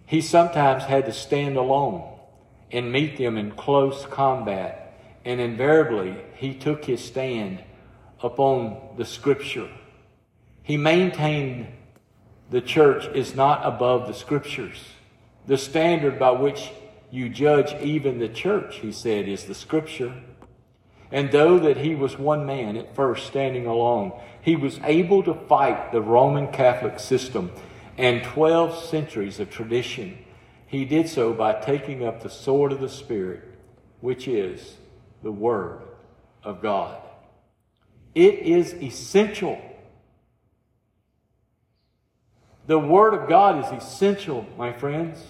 He 0.07 0.21
sometimes 0.21 0.85
had 0.85 1.07
to 1.07 1.13
stand 1.13 1.57
alone 1.57 2.17
and 2.71 2.93
meet 2.93 3.19
them 3.19 3.37
in 3.37 3.53
close 3.53 4.07
combat, 4.07 4.97
and 5.25 5.41
invariably 5.41 6.17
he 6.37 6.55
took 6.55 6.85
his 6.85 7.05
stand 7.05 7.63
upon 8.23 8.97
the 8.97 9.05
scripture. 9.05 9.69
He 10.63 10.77
maintained 10.77 11.69
the 12.51 12.61
church 12.61 13.07
is 13.15 13.35
not 13.35 13.65
above 13.65 14.07
the 14.07 14.15
scriptures. 14.15 14.85
The 15.47 15.59
standard 15.59 16.19
by 16.19 16.33
which 16.33 16.73
you 17.11 17.29
judge 17.29 17.75
even 17.83 18.19
the 18.19 18.29
church, 18.29 18.77
he 18.77 18.93
said, 18.93 19.29
is 19.29 19.45
the 19.45 19.55
scripture. 19.55 20.15
And 21.13 21.33
though 21.33 21.59
that 21.59 21.79
he 21.79 21.95
was 21.95 22.19
one 22.19 22.47
man 22.47 22.77
at 22.77 22.95
first 22.95 23.27
standing 23.27 23.67
alone, 23.67 24.13
he 24.43 24.57
was 24.57 24.79
able 24.85 25.23
to 25.25 25.35
fight 25.35 25.93
the 25.93 26.01
Roman 26.01 26.49
Catholic 26.53 27.01
system 27.01 27.51
and 27.99 28.23
12 28.23 28.85
centuries 28.85 29.41
of 29.41 29.51
tradition. 29.51 30.19
He 30.67 30.85
did 30.85 31.09
so 31.09 31.33
by 31.33 31.55
taking 31.55 32.05
up 32.07 32.23
the 32.23 32.31
sword 32.31 32.73
of 32.73 32.81
the 32.81 32.89
Spirit, 32.89 33.43
which 34.01 34.29
is 34.29 34.77
the 35.23 35.33
Word 35.33 35.83
of 36.45 36.63
God. 36.63 36.97
It 38.15 38.35
is 38.41 38.75
essential. 38.75 39.61
The 42.71 42.79
Word 42.79 43.15
of 43.15 43.29
God 43.29 43.65
is 43.65 43.83
essential, 43.83 44.47
my 44.57 44.73
friends. 44.73 45.21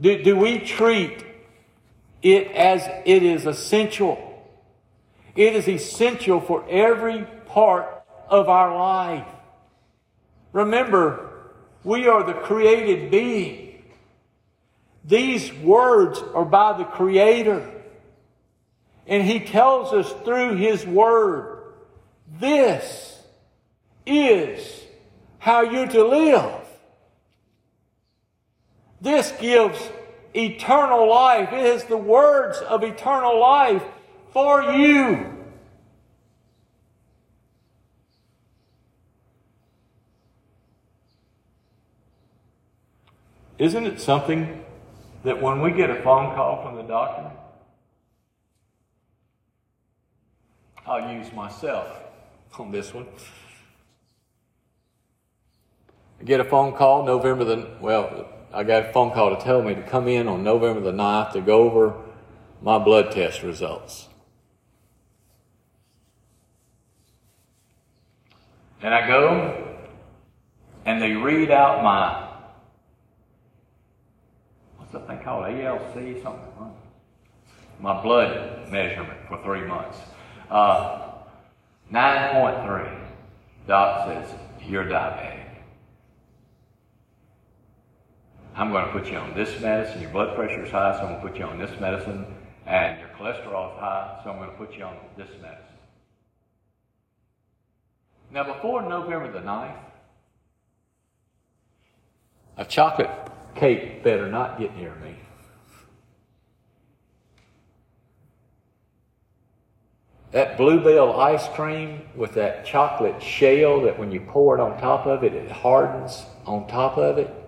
Do, 0.00 0.22
do 0.22 0.36
we 0.36 0.60
treat 0.60 1.26
it 2.22 2.52
as 2.52 2.88
it 3.04 3.24
is 3.24 3.46
essential? 3.46 4.48
It 5.34 5.56
is 5.56 5.68
essential 5.68 6.40
for 6.40 6.64
every 6.70 7.24
part 7.46 7.88
of 8.28 8.48
our 8.48 8.78
life. 8.78 9.26
Remember, 10.52 11.30
we 11.82 12.06
are 12.06 12.22
the 12.22 12.34
created 12.34 13.10
being. 13.10 13.82
These 15.04 15.52
words 15.52 16.20
are 16.32 16.44
by 16.44 16.78
the 16.78 16.84
Creator. 16.84 17.68
And 19.08 19.24
He 19.24 19.40
tells 19.40 19.92
us 19.92 20.12
through 20.24 20.54
His 20.54 20.86
Word, 20.86 21.72
this 22.38 23.20
is 24.06 24.85
how 25.46 25.60
you're 25.62 25.86
to 25.86 26.04
live. 26.04 26.52
This 29.00 29.32
gives 29.40 29.78
eternal 30.34 31.08
life. 31.08 31.52
It 31.52 31.64
is 31.64 31.84
the 31.84 31.96
words 31.96 32.58
of 32.58 32.82
eternal 32.82 33.38
life 33.38 33.84
for 34.32 34.60
you. 34.72 35.24
Isn't 43.56 43.86
it 43.86 44.00
something 44.00 44.64
that 45.22 45.40
when 45.40 45.62
we 45.62 45.70
get 45.70 45.90
a 45.90 46.02
phone 46.02 46.34
call 46.34 46.64
from 46.64 46.74
the 46.74 46.82
doctor, 46.82 47.30
I'll 50.84 51.14
use 51.14 51.32
myself 51.32 51.86
on 52.58 52.72
this 52.72 52.92
one. 52.92 53.06
Get 56.26 56.40
a 56.40 56.44
phone 56.44 56.74
call 56.74 57.04
November 57.04 57.44
the, 57.44 57.68
well, 57.80 58.28
I 58.52 58.64
got 58.64 58.86
a 58.86 58.92
phone 58.92 59.12
call 59.12 59.36
to 59.36 59.40
tell 59.40 59.62
me 59.62 59.76
to 59.76 59.82
come 59.82 60.08
in 60.08 60.26
on 60.26 60.42
November 60.42 60.80
the 60.80 60.90
9th 60.90 61.32
to 61.34 61.40
go 61.40 61.62
over 61.62 61.94
my 62.60 62.78
blood 62.78 63.12
test 63.12 63.44
results. 63.44 64.08
And 68.82 68.92
I 68.92 69.06
go 69.06 69.76
and 70.84 71.00
they 71.00 71.12
read 71.12 71.52
out 71.52 71.84
my 71.84 72.28
what's 74.78 74.90
that 74.92 75.06
thing 75.06 75.20
called? 75.22 75.44
ALC 75.44 76.22
something? 76.24 76.42
My 77.78 78.02
blood 78.02 78.68
measurement 78.72 79.18
for 79.28 79.40
three 79.44 79.64
months. 79.64 79.98
Uh, 80.50 81.12
9.3. 81.92 82.98
Doc 83.68 84.08
says, 84.08 84.34
you're 84.66 84.86
diabetic. 84.86 85.45
I'm 88.56 88.72
going 88.72 88.86
to 88.86 88.92
put 88.92 89.06
you 89.06 89.18
on 89.18 89.34
this 89.34 89.60
medicine. 89.60 90.00
Your 90.00 90.10
blood 90.10 90.34
pressure 90.34 90.64
is 90.64 90.70
high, 90.70 90.96
so 90.96 91.02
I'm 91.02 91.12
going 91.12 91.20
to 91.20 91.28
put 91.28 91.38
you 91.38 91.44
on 91.44 91.58
this 91.58 91.78
medicine. 91.78 92.26
And 92.64 92.98
your 92.98 93.08
cholesterol 93.10 93.74
is 93.74 93.78
high, 93.78 94.20
so 94.24 94.30
I'm 94.30 94.38
going 94.38 94.50
to 94.50 94.56
put 94.56 94.74
you 94.74 94.84
on 94.84 94.96
this 95.16 95.28
medicine. 95.42 95.62
Now, 98.32 98.44
before 98.44 98.82
November 98.82 99.30
the 99.30 99.40
9th, 99.40 99.76
A 102.58 102.64
chocolate 102.64 103.10
cake 103.54 104.02
better 104.02 104.30
not 104.30 104.58
get 104.58 104.74
near 104.76 104.94
me. 104.96 105.14
That 110.32 110.56
Blue 110.56 110.82
Bell 110.82 111.20
ice 111.20 111.46
cream 111.48 112.02
with 112.14 112.34
that 112.34 112.64
chocolate 112.64 113.22
shell 113.22 113.82
that 113.82 113.98
when 113.98 114.10
you 114.10 114.20
pour 114.20 114.56
it 114.56 114.60
on 114.60 114.78
top 114.80 115.06
of 115.06 115.22
it, 115.22 115.34
it 115.34 115.50
hardens 115.50 116.24
on 116.46 116.66
top 116.66 116.96
of 116.96 117.18
it. 117.18 117.45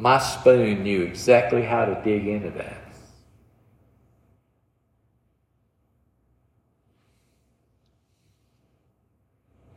My 0.00 0.18
spoon 0.18 0.82
knew 0.82 1.02
exactly 1.02 1.60
how 1.60 1.84
to 1.84 2.00
dig 2.02 2.26
into 2.26 2.48
that. 2.52 2.80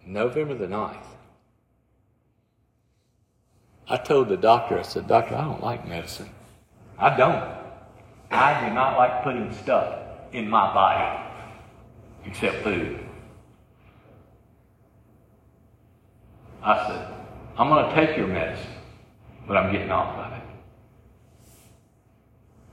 November 0.06 0.54
the 0.54 0.68
9th. 0.68 0.96
I 3.90 3.98
told 3.98 4.30
the 4.30 4.38
doctor, 4.38 4.80
I 4.80 4.84
said, 4.84 5.10
Doctor, 5.10 5.36
I 5.36 5.44
don't 5.44 5.62
like 5.62 5.86
medicine. 5.86 6.30
I 6.98 7.18
don't. 7.18 7.58
I 8.32 8.66
do 8.66 8.74
not 8.74 8.98
like 8.98 9.26
putting 9.26 9.54
stuff 9.54 10.00
in 10.32 10.50
my 10.50 10.74
body 10.74 11.22
except 12.24 12.64
food. 12.64 12.98
I 16.62 16.88
said, 16.88 17.14
I'm 17.58 17.68
going 17.68 17.90
to 17.90 17.94
take 17.94 18.16
your 18.16 18.28
medicine, 18.28 18.72
but 19.48 19.58
I'm 19.58 19.72
getting 19.72 19.92
off 19.92 20.18
of 20.18 20.34
it. 20.34 20.44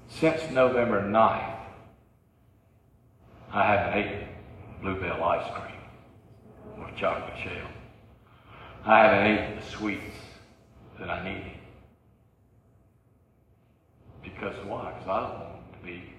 Since 0.08 0.52
November 0.52 1.02
9th, 1.02 1.56
I 3.52 3.64
haven't 3.64 3.98
eaten 3.98 4.28
Blue 4.82 5.00
Bell 5.00 5.22
ice 5.24 5.50
cream 5.54 5.80
or 6.78 6.90
chocolate 6.96 7.38
shell. 7.42 7.68
I 8.84 9.04
haven't 9.04 9.32
eaten 9.32 9.56
the 9.56 9.66
sweets 9.66 10.16
that 10.98 11.10
I 11.10 11.24
needed. 11.24 11.52
Because 14.22 14.54
why? 14.66 14.92
Because 14.92 15.08
I 15.08 15.20
don't 15.20 15.40
want 15.40 15.72
to 15.72 15.86
be 15.86 16.14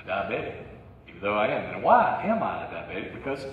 a 0.00 0.08
diabetic 0.08 0.64
even 1.08 1.20
though 1.20 1.34
I 1.34 1.48
am. 1.48 1.74
And 1.74 1.82
why 1.82 2.22
am 2.24 2.42
I 2.42 2.64
a 2.64 2.68
diabetic? 2.68 3.14
Because 3.14 3.44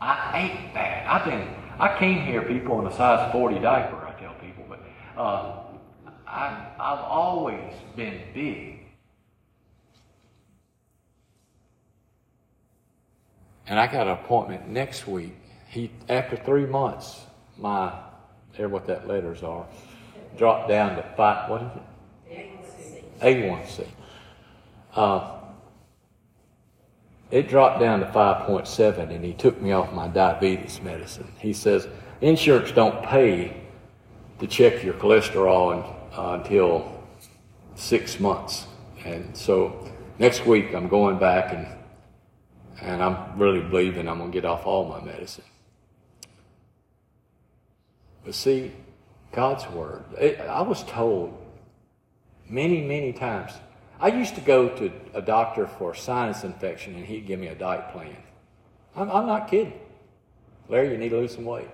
I 0.00 0.40
ate 0.42 0.74
bad. 0.74 1.06
I've 1.06 1.24
been, 1.24 1.48
I 1.78 1.98
came 1.98 2.20
here, 2.24 2.42
people, 2.42 2.80
in 2.80 2.86
a 2.86 2.94
size 2.94 3.30
40 3.32 3.58
diaper, 3.60 3.96
I 4.06 4.20
tell 4.20 4.34
people, 4.34 4.64
but 4.68 4.80
uh, 5.18 5.62
I, 6.26 6.66
I've 6.78 7.04
always 7.04 7.74
been 7.96 8.20
big. 8.32 8.86
And 13.66 13.78
I 13.78 13.86
got 13.86 14.06
an 14.06 14.14
appointment 14.14 14.68
next 14.68 15.06
week. 15.06 15.36
He, 15.68 15.90
after 16.08 16.36
three 16.36 16.64
months, 16.64 17.20
my, 17.58 17.92
there 18.56 18.68
what 18.68 18.86
that 18.86 19.06
letters 19.06 19.42
are, 19.42 19.66
dropped 20.38 20.68
down 20.68 20.96
to 20.96 21.02
five, 21.16 21.50
what 21.50 21.62
is 21.62 21.70
it? 21.76 21.82
A1C. 23.20 23.86
A1C. 23.86 23.86
Uh, 24.94 25.34
it 27.30 27.48
dropped 27.48 27.80
down 27.80 28.00
to 28.00 28.06
5.7 28.06 29.14
and 29.14 29.22
he 29.22 29.34
took 29.34 29.60
me 29.60 29.72
off 29.72 29.92
my 29.92 30.08
diabetes 30.08 30.80
medicine. 30.80 31.30
He 31.38 31.52
says, 31.52 31.86
insurance 32.22 32.72
don't 32.72 33.04
pay 33.04 33.67
to 34.38 34.46
check 34.46 34.84
your 34.84 34.94
cholesterol 34.94 35.74
in, 35.74 36.18
uh, 36.18 36.40
until 36.42 36.92
six 37.74 38.20
months. 38.20 38.66
And 39.04 39.36
so 39.36 39.90
next 40.18 40.46
week 40.46 40.74
I'm 40.74 40.88
going 40.88 41.18
back 41.18 41.52
and, 41.52 41.66
and 42.80 43.02
I'm 43.02 43.38
really 43.38 43.60
believing 43.60 44.08
I'm 44.08 44.18
going 44.18 44.30
to 44.30 44.34
get 44.34 44.44
off 44.44 44.66
all 44.66 44.88
my 44.88 45.00
medicine. 45.04 45.44
But 48.24 48.34
see, 48.34 48.72
God's 49.32 49.66
Word, 49.68 50.04
it, 50.18 50.40
I 50.40 50.62
was 50.62 50.82
told 50.84 51.36
many, 52.48 52.82
many 52.82 53.12
times, 53.12 53.52
I 54.00 54.08
used 54.08 54.34
to 54.36 54.40
go 54.40 54.68
to 54.68 54.92
a 55.14 55.22
doctor 55.22 55.66
for 55.66 55.94
sinus 55.94 56.44
infection 56.44 56.94
and 56.94 57.04
he'd 57.04 57.26
give 57.26 57.40
me 57.40 57.48
a 57.48 57.54
diet 57.54 57.90
plan. 57.92 58.16
I'm, 58.94 59.10
I'm 59.10 59.26
not 59.26 59.48
kidding. 59.48 59.72
Larry, 60.68 60.90
you 60.92 60.98
need 60.98 61.08
to 61.10 61.16
lose 61.16 61.34
some 61.34 61.44
weight. 61.44 61.68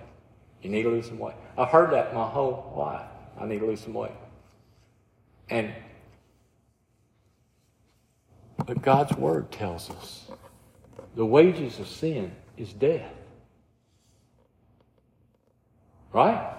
You 0.61 0.69
need 0.69 0.83
to 0.83 0.89
lose 0.89 1.07
some 1.07 1.19
weight. 1.19 1.35
I've 1.57 1.69
heard 1.69 1.91
that 1.91 2.13
my 2.13 2.27
whole 2.27 2.73
life. 2.77 3.07
I 3.39 3.45
need 3.45 3.59
to 3.59 3.65
lose 3.65 3.81
some 3.81 3.93
weight. 3.93 4.11
And 5.49 5.73
but 8.65 8.81
God's 8.81 9.15
word 9.15 9.51
tells 9.51 9.89
us 9.89 10.25
the 11.15 11.25
wages 11.25 11.79
of 11.79 11.87
sin 11.87 12.31
is 12.57 12.73
death. 12.73 13.11
Right? 16.11 16.55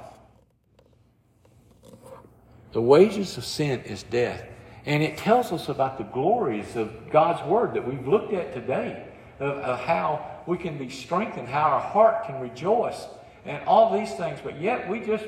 The 2.73 2.83
wages 2.83 3.39
of 3.39 3.45
sin 3.45 3.81
is 3.81 4.03
death. 4.03 4.45
And 4.85 5.03
it 5.03 5.17
tells 5.17 5.51
us 5.51 5.69
about 5.69 5.99
the 5.99 6.05
glories 6.05 6.77
of 6.77 7.11
God's 7.11 7.43
Word 7.49 7.75
that 7.75 7.87
we've 7.87 8.07
looked 8.07 8.33
at 8.33 8.55
today, 8.55 9.05
of, 9.41 9.57
of 9.57 9.81
how 9.81 10.43
we 10.47 10.59
can 10.59 10.79
be 10.79 10.89
strengthened, 10.89 11.49
how 11.49 11.63
our 11.63 11.81
heart 11.81 12.27
can 12.27 12.39
rejoice, 12.41 13.07
and 13.47 13.67
all 13.67 13.97
these 13.99 14.13
things. 14.15 14.41
But 14.43 14.61
yet 14.61 14.89
we 14.89 15.01
just 15.01 15.25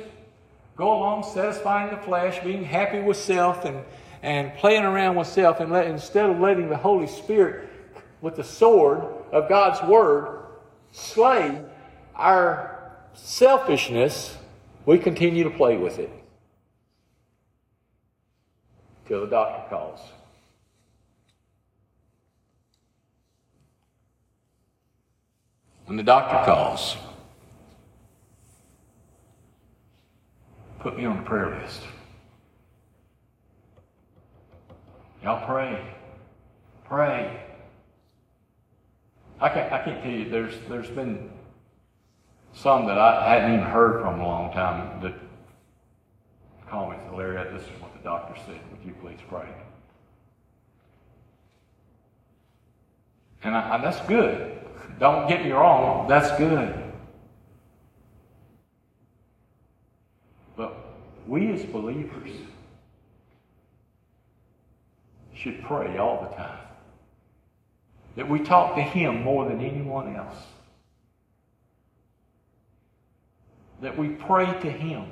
go 0.77 0.97
along 0.97 1.25
satisfying 1.25 1.91
the 1.91 2.03
flesh, 2.03 2.43
being 2.45 2.65
happy 2.65 3.01
with 3.01 3.17
self, 3.17 3.65
and, 3.65 3.85
and 4.23 4.55
playing 4.55 4.85
around 4.85 5.17
with 5.17 5.27
self, 5.27 5.61
and 5.61 5.73
let, 5.73 5.87
instead 5.87 6.31
of 6.31 6.39
letting 6.39 6.69
the 6.69 6.77
Holy 6.77 7.07
Spirit, 7.07 7.69
with 8.21 8.37
the 8.37 8.45
sword 8.45 9.05
of 9.33 9.49
God's 9.49 9.81
Word, 9.89 10.41
slay 10.93 11.63
our 12.15 12.93
selfishness, 13.15 14.37
we 14.87 14.99
continue 14.99 15.45
to 15.45 15.51
play 15.51 15.77
with 15.77 15.99
it 15.99 16.11
till 19.07 19.21
the 19.21 19.27
doctor 19.27 19.69
calls. 19.71 20.01
When 25.87 25.97
the 25.97 26.03
doctor 26.03 26.45
calls, 26.45 26.97
put 30.81 30.97
me 30.97 31.05
on 31.05 31.17
the 31.19 31.23
prayer 31.23 31.59
list. 31.61 31.83
Y'all 35.23 35.45
pray. 35.47 35.85
Pray. 36.85 37.41
I 39.41 39.49
can't, 39.49 39.73
I 39.73 39.85
can't 39.85 40.03
tell 40.03 40.13
you, 40.13 40.29
there's, 40.29 40.55
there's 40.69 40.91
been 40.91 41.31
some 42.55 42.87
that 42.87 42.99
I 42.99 43.35
hadn't 43.35 43.55
even 43.55 43.67
heard 43.67 44.01
from 44.01 44.21
a 44.21 44.27
long 44.27 44.53
time 44.53 45.01
that 45.03 45.15
call 46.69 46.91
me 46.91 46.97
and 46.97 47.11
say, 47.11 47.17
Larry, 47.17 47.53
this 47.53 47.63
is 47.63 47.81
what 47.81 47.93
the 47.95 48.03
doctor 48.03 48.35
said. 48.47 48.61
Would 48.71 48.85
you 48.85 48.95
please 49.01 49.19
pray? 49.29 49.49
And, 53.43 53.55
I, 53.55 53.77
and 53.77 53.85
that's 53.85 54.01
good. 54.09 54.59
Don't 54.99 55.29
get 55.29 55.45
me 55.45 55.53
wrong, 55.53 56.09
that's 56.09 56.37
good. 56.39 56.75
But 60.57 60.75
we 61.29 61.53
as 61.53 61.63
believers 61.67 62.31
should 65.35 65.63
pray 65.63 65.99
all 65.99 66.27
the 66.29 66.35
time. 66.35 66.59
That 68.17 68.29
we 68.29 68.41
talk 68.41 68.75
to 68.75 68.83
Him 68.83 69.23
more 69.23 69.47
than 69.47 69.61
anyone 69.61 70.17
else. 70.17 70.37
That 73.83 73.97
we 73.97 74.09
pray 74.09 74.47
to 74.47 74.71
Him. 74.71 75.05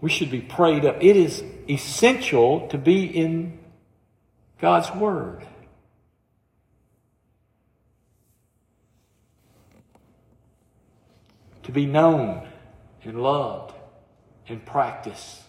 We 0.00 0.08
should 0.08 0.30
be 0.30 0.40
prayed 0.40 0.86
up. 0.86 0.96
It 1.02 1.16
is 1.16 1.44
essential 1.68 2.66
to 2.68 2.78
be 2.78 3.04
in 3.04 3.58
God's 4.58 4.90
Word. 4.92 5.46
To 11.70 11.74
be 11.74 11.86
known 11.86 12.48
and 13.04 13.22
loved 13.22 13.76
and 14.48 14.66
practiced 14.66 15.40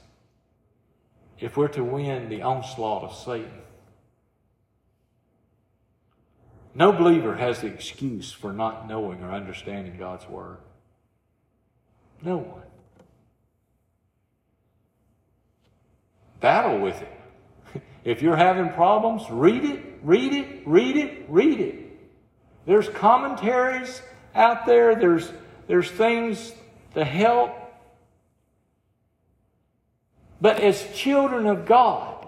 if 1.39 1.57
we're 1.57 1.67
to 1.69 1.84
win 1.84 2.30
the 2.30 2.43
onslaught 2.43 3.01
of 3.01 3.15
Satan. 3.15 3.63
No 6.76 6.91
believer 6.91 7.38
has 7.38 7.61
the 7.61 7.69
excuse 7.69 8.32
for 8.32 8.53
not 8.53 8.88
knowing 8.88 9.24
or 9.24 9.32
understanding 9.32 9.97
God's 9.97 10.30
Word. 10.30 10.59
No 12.22 12.38
one. 12.38 12.61
Battle 16.39 16.82
with 16.82 17.01
it. 17.01 17.82
If 18.03 18.22
you're 18.22 18.36
having 18.36 18.69
problems, 18.74 19.24
read 19.32 19.65
it, 19.65 19.84
read 20.03 20.34
it, 20.34 20.67
read 20.67 20.97
it, 20.97 21.26
read 21.28 21.59
it. 21.59 21.99
There's 22.67 22.89
commentaries 22.89 24.03
out 24.36 24.67
there, 24.67 24.93
there's, 24.93 25.32
there's 25.72 25.89
things 25.89 26.51
to 26.95 27.05
help. 27.05 27.55
But 30.41 30.59
as 30.59 30.86
children 30.93 31.47
of 31.47 31.65
God, 31.65 32.28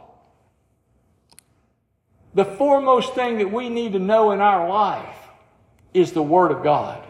the 2.33 2.45
foremost 2.45 3.15
thing 3.15 3.39
that 3.39 3.51
we 3.51 3.67
need 3.67 3.91
to 3.91 3.99
know 3.99 4.31
in 4.31 4.39
our 4.39 4.69
life 4.69 5.27
is 5.93 6.13
the 6.13 6.23
Word 6.23 6.53
of 6.53 6.63
God. 6.63 7.03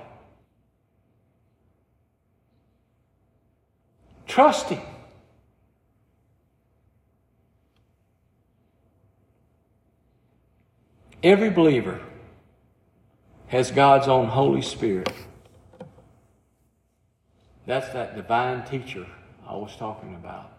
Trust 4.26 4.70
Him. 4.70 4.82
Every 11.22 11.52
believer 11.52 12.02
has 13.50 13.70
God's 13.70 14.08
own 14.08 14.30
Holy 14.30 14.64
Spirit. 14.64 15.14
That's 17.66 17.90
that 17.94 18.16
divine 18.16 18.66
teacher 18.66 19.06
I 19.48 19.56
was 19.56 19.76
talking 19.76 20.16
about 20.16 20.54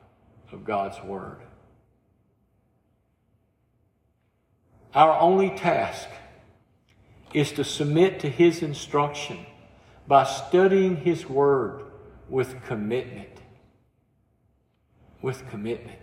of 0.55 0.65
God's 0.65 1.03
Word. 1.03 1.39
Our 4.95 5.19
only 5.19 5.51
task 5.51 6.09
is 7.35 7.51
to 7.53 7.65
submit 7.65 8.21
to 8.21 8.31
His 8.31 8.63
instruction 8.63 9.45
by 10.07 10.25
studying 10.25 10.97
His 10.97 11.29
Word 11.29 11.83
with 12.29 12.65
commitment. 12.65 13.29
With 15.21 15.49
commitment. 15.51 15.99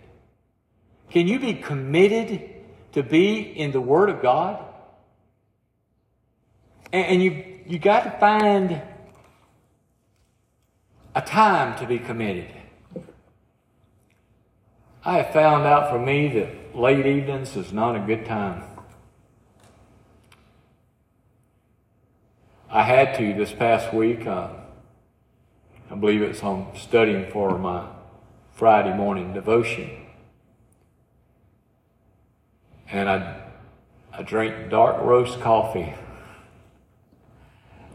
Can 1.10 1.26
you 1.26 1.40
be 1.40 1.54
committed 1.54 2.50
to 2.92 3.02
be 3.02 3.40
in 3.40 3.72
the 3.72 3.80
Word 3.80 4.10
of 4.10 4.20
God? 4.20 4.62
And, 6.92 7.22
you, 7.22 7.44
you 7.66 7.78
got 7.78 8.04
to 8.04 8.10
find 8.18 8.82
a 11.14 11.20
time 11.20 11.78
to 11.78 11.86
be 11.86 11.98
committed. 11.98 12.48
I 15.04 15.18
have 15.18 15.32
found 15.32 15.66
out 15.66 15.90
for 15.90 15.98
me 15.98 16.28
that 16.28 16.76
late 16.76 17.04
evenings 17.04 17.56
is 17.56 17.72
not 17.72 17.96
a 17.96 18.00
good 18.00 18.24
time. 18.24 18.62
I 22.70 22.84
had 22.84 23.14
to 23.18 23.34
this 23.34 23.52
past 23.52 23.92
week. 23.92 24.26
Uh, 24.26 24.48
I 25.90 25.94
believe 25.94 26.22
it's 26.22 26.42
on 26.42 26.74
studying 26.74 27.30
for 27.30 27.58
my 27.58 27.86
Friday 28.54 28.96
morning 28.96 29.34
devotion. 29.34 29.90
And 32.90 33.10
I, 33.10 33.42
I 34.12 34.22
drank 34.22 34.70
dark 34.70 35.02
roast 35.02 35.40
coffee 35.40 35.92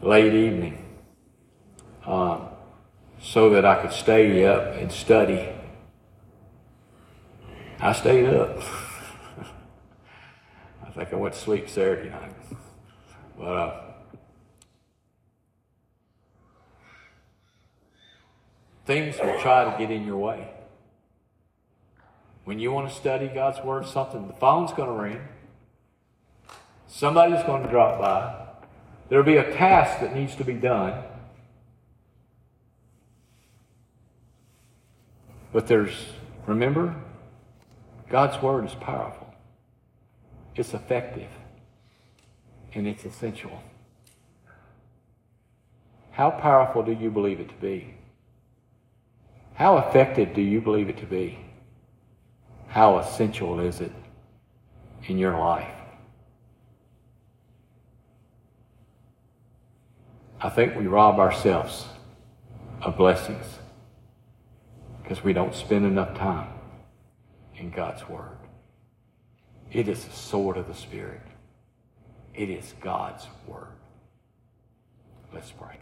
late 0.02 0.34
evening 0.34 0.86
uh, 2.06 2.47
so 3.22 3.50
that 3.50 3.66
I 3.66 3.82
could 3.82 3.92
stay 3.92 4.46
up 4.46 4.74
and 4.76 4.92
study. 4.92 5.50
I 7.80 7.94
stayed 7.94 8.28
up. 8.28 8.58
I 10.86 10.92
think 10.92 11.14
I 11.14 11.16
went 11.16 11.34
to 11.34 11.40
sleep 11.40 11.70
Saturday 11.70 12.10
night. 12.10 12.34
But 13.38 13.44
uh, 13.44 13.82
things 18.86 19.18
will 19.20 19.40
try 19.40 19.70
to 19.70 19.78
get 19.78 19.92
in 19.92 20.06
your 20.06 20.18
way. 20.18 20.50
When 22.46 22.60
you 22.60 22.72
want 22.72 22.90
to 22.90 22.96
study 22.96 23.28
God's 23.28 23.64
Word, 23.64 23.86
something, 23.86 24.28
the 24.28 24.34
phone's 24.34 24.72
going 24.72 24.88
to 24.88 24.96
ring. 24.96 25.22
Somebody's 26.88 27.44
going 27.44 27.64
to 27.64 27.70
drop 27.70 28.00
by. 28.00 28.48
There'll 29.10 29.26
be 29.26 29.38
a 29.38 29.54
task 29.54 30.00
that 30.00 30.16
needs 30.16 30.36
to 30.38 30.46
be 30.46 30.54
done. 30.54 31.04
But 35.58 35.66
there's, 35.66 36.10
remember, 36.46 36.96
God's 38.12 38.40
Word 38.44 38.66
is 38.66 38.76
powerful, 38.76 39.34
it's 40.56 40.76
effective, 40.76 41.32
and 42.76 42.86
it's 42.86 43.04
essential. 43.06 43.64
How 46.12 46.30
powerful 46.30 46.84
do 46.84 46.92
you 46.92 47.10
believe 47.10 47.40
it 47.40 47.50
to 47.50 47.56
be? 47.56 47.96
How 49.56 49.80
effective 49.80 50.36
do 50.36 50.42
you 50.42 50.62
believe 50.62 50.90
it 50.90 50.98
to 51.00 51.08
be? 51.08 51.40
How 52.68 53.00
essential 53.00 53.60
is 53.60 53.82
it 53.82 53.92
in 55.08 55.18
your 55.18 55.40
life? 55.40 55.74
I 60.40 60.50
think 60.50 60.76
we 60.76 60.86
rob 60.86 61.18
ourselves 61.18 61.88
of 62.84 62.96
blessings 62.96 63.58
because 65.08 65.24
we 65.24 65.32
don't 65.32 65.56
spend 65.56 65.86
enough 65.86 66.18
time 66.18 66.50
in 67.56 67.70
God's 67.70 68.10
Word. 68.10 68.38
It 69.72 69.88
is 69.88 70.04
the 70.04 70.12
sword 70.12 70.58
of 70.58 70.68
the 70.68 70.74
Spirit. 70.74 71.22
It 72.36 72.50
is 72.50 72.74
God's 72.82 73.26
Word. 73.48 73.70
Let's 75.34 75.50
pray. 75.52 75.78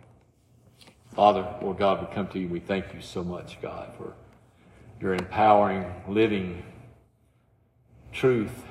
Father, 1.15 1.43
Lord 1.59 1.80
God, 1.80 2.07
we 2.07 2.13
come 2.13 2.28
to 2.28 2.39
you. 2.39 2.47
We 2.47 2.59
thank 2.59 2.93
you 2.93 3.01
so 3.01 3.23
much, 3.23 3.59
God, 3.63 3.93
for 3.97 4.13
your 5.01 5.15
empowering, 5.15 5.91
living 6.07 6.61
truth 8.11 8.63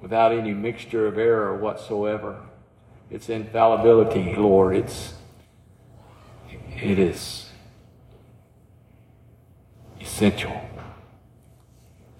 without 0.00 0.32
any 0.32 0.54
mixture 0.54 1.06
of 1.06 1.18
error 1.18 1.56
whatsoever. 1.56 2.40
It's 3.10 3.28
infallibility, 3.28 4.34
Lord. 4.34 4.74
It's 4.74 5.14
it 6.50 6.98
is 6.98 7.51
essential. 10.12 10.60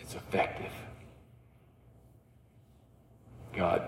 It's 0.01 0.14
effective. 0.14 0.72
God, 3.55 3.82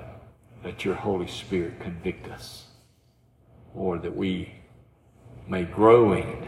let 0.63 0.85
your 0.85 0.95
Holy 0.95 1.27
Spirit 1.27 1.81
convict 1.81 2.29
us. 2.29 2.67
Lord, 3.75 4.03
that 4.03 4.15
we 4.15 4.53
may 5.49 5.65
grow 5.65 6.13
in 6.13 6.47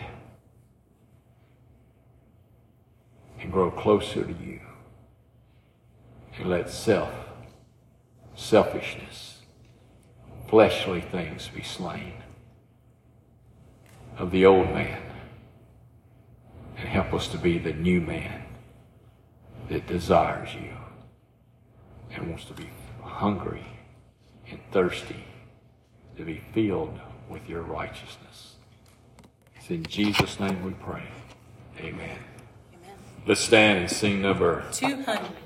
and 3.41 3.51
grow 3.51 3.71
closer 3.71 4.23
to 4.23 4.35
you. 4.45 4.61
And 6.37 6.51
let 6.51 6.69
self, 6.69 7.15
selfishness, 8.35 9.39
fleshly 10.47 11.01
things 11.01 11.49
be 11.49 11.63
slain 11.63 12.13
of 14.19 14.31
the 14.31 14.45
old 14.45 14.67
man 14.75 15.06
and 16.77 16.89
help 16.89 17.13
us 17.15 17.29
to 17.29 17.39
be 17.39 17.59
the 17.59 17.73
new 17.73 18.01
man 18.01 18.45
that 19.69 19.87
desires 19.87 20.55
you 20.55 20.73
and 22.13 22.29
wants 22.29 22.45
to 22.47 22.53
be 22.55 22.69
hungry 23.03 23.67
and 24.49 24.61
thirsty 24.73 25.25
to 26.17 26.25
be 26.25 26.43
filled 26.53 26.99
with 27.29 27.49
your 27.49 27.63
righteousness. 27.63 28.57
It's 29.57 29.71
in 29.71 29.85
Jesus' 29.85 30.39
name 30.39 30.65
we 30.65 30.73
pray. 30.73 31.03
Amen. 31.79 31.93
Amen. 31.93 32.19
Let's 33.27 33.41
stand 33.41 33.81
and 33.81 33.91
sing 33.91 34.23
number 34.23 34.65
200. 34.73 35.46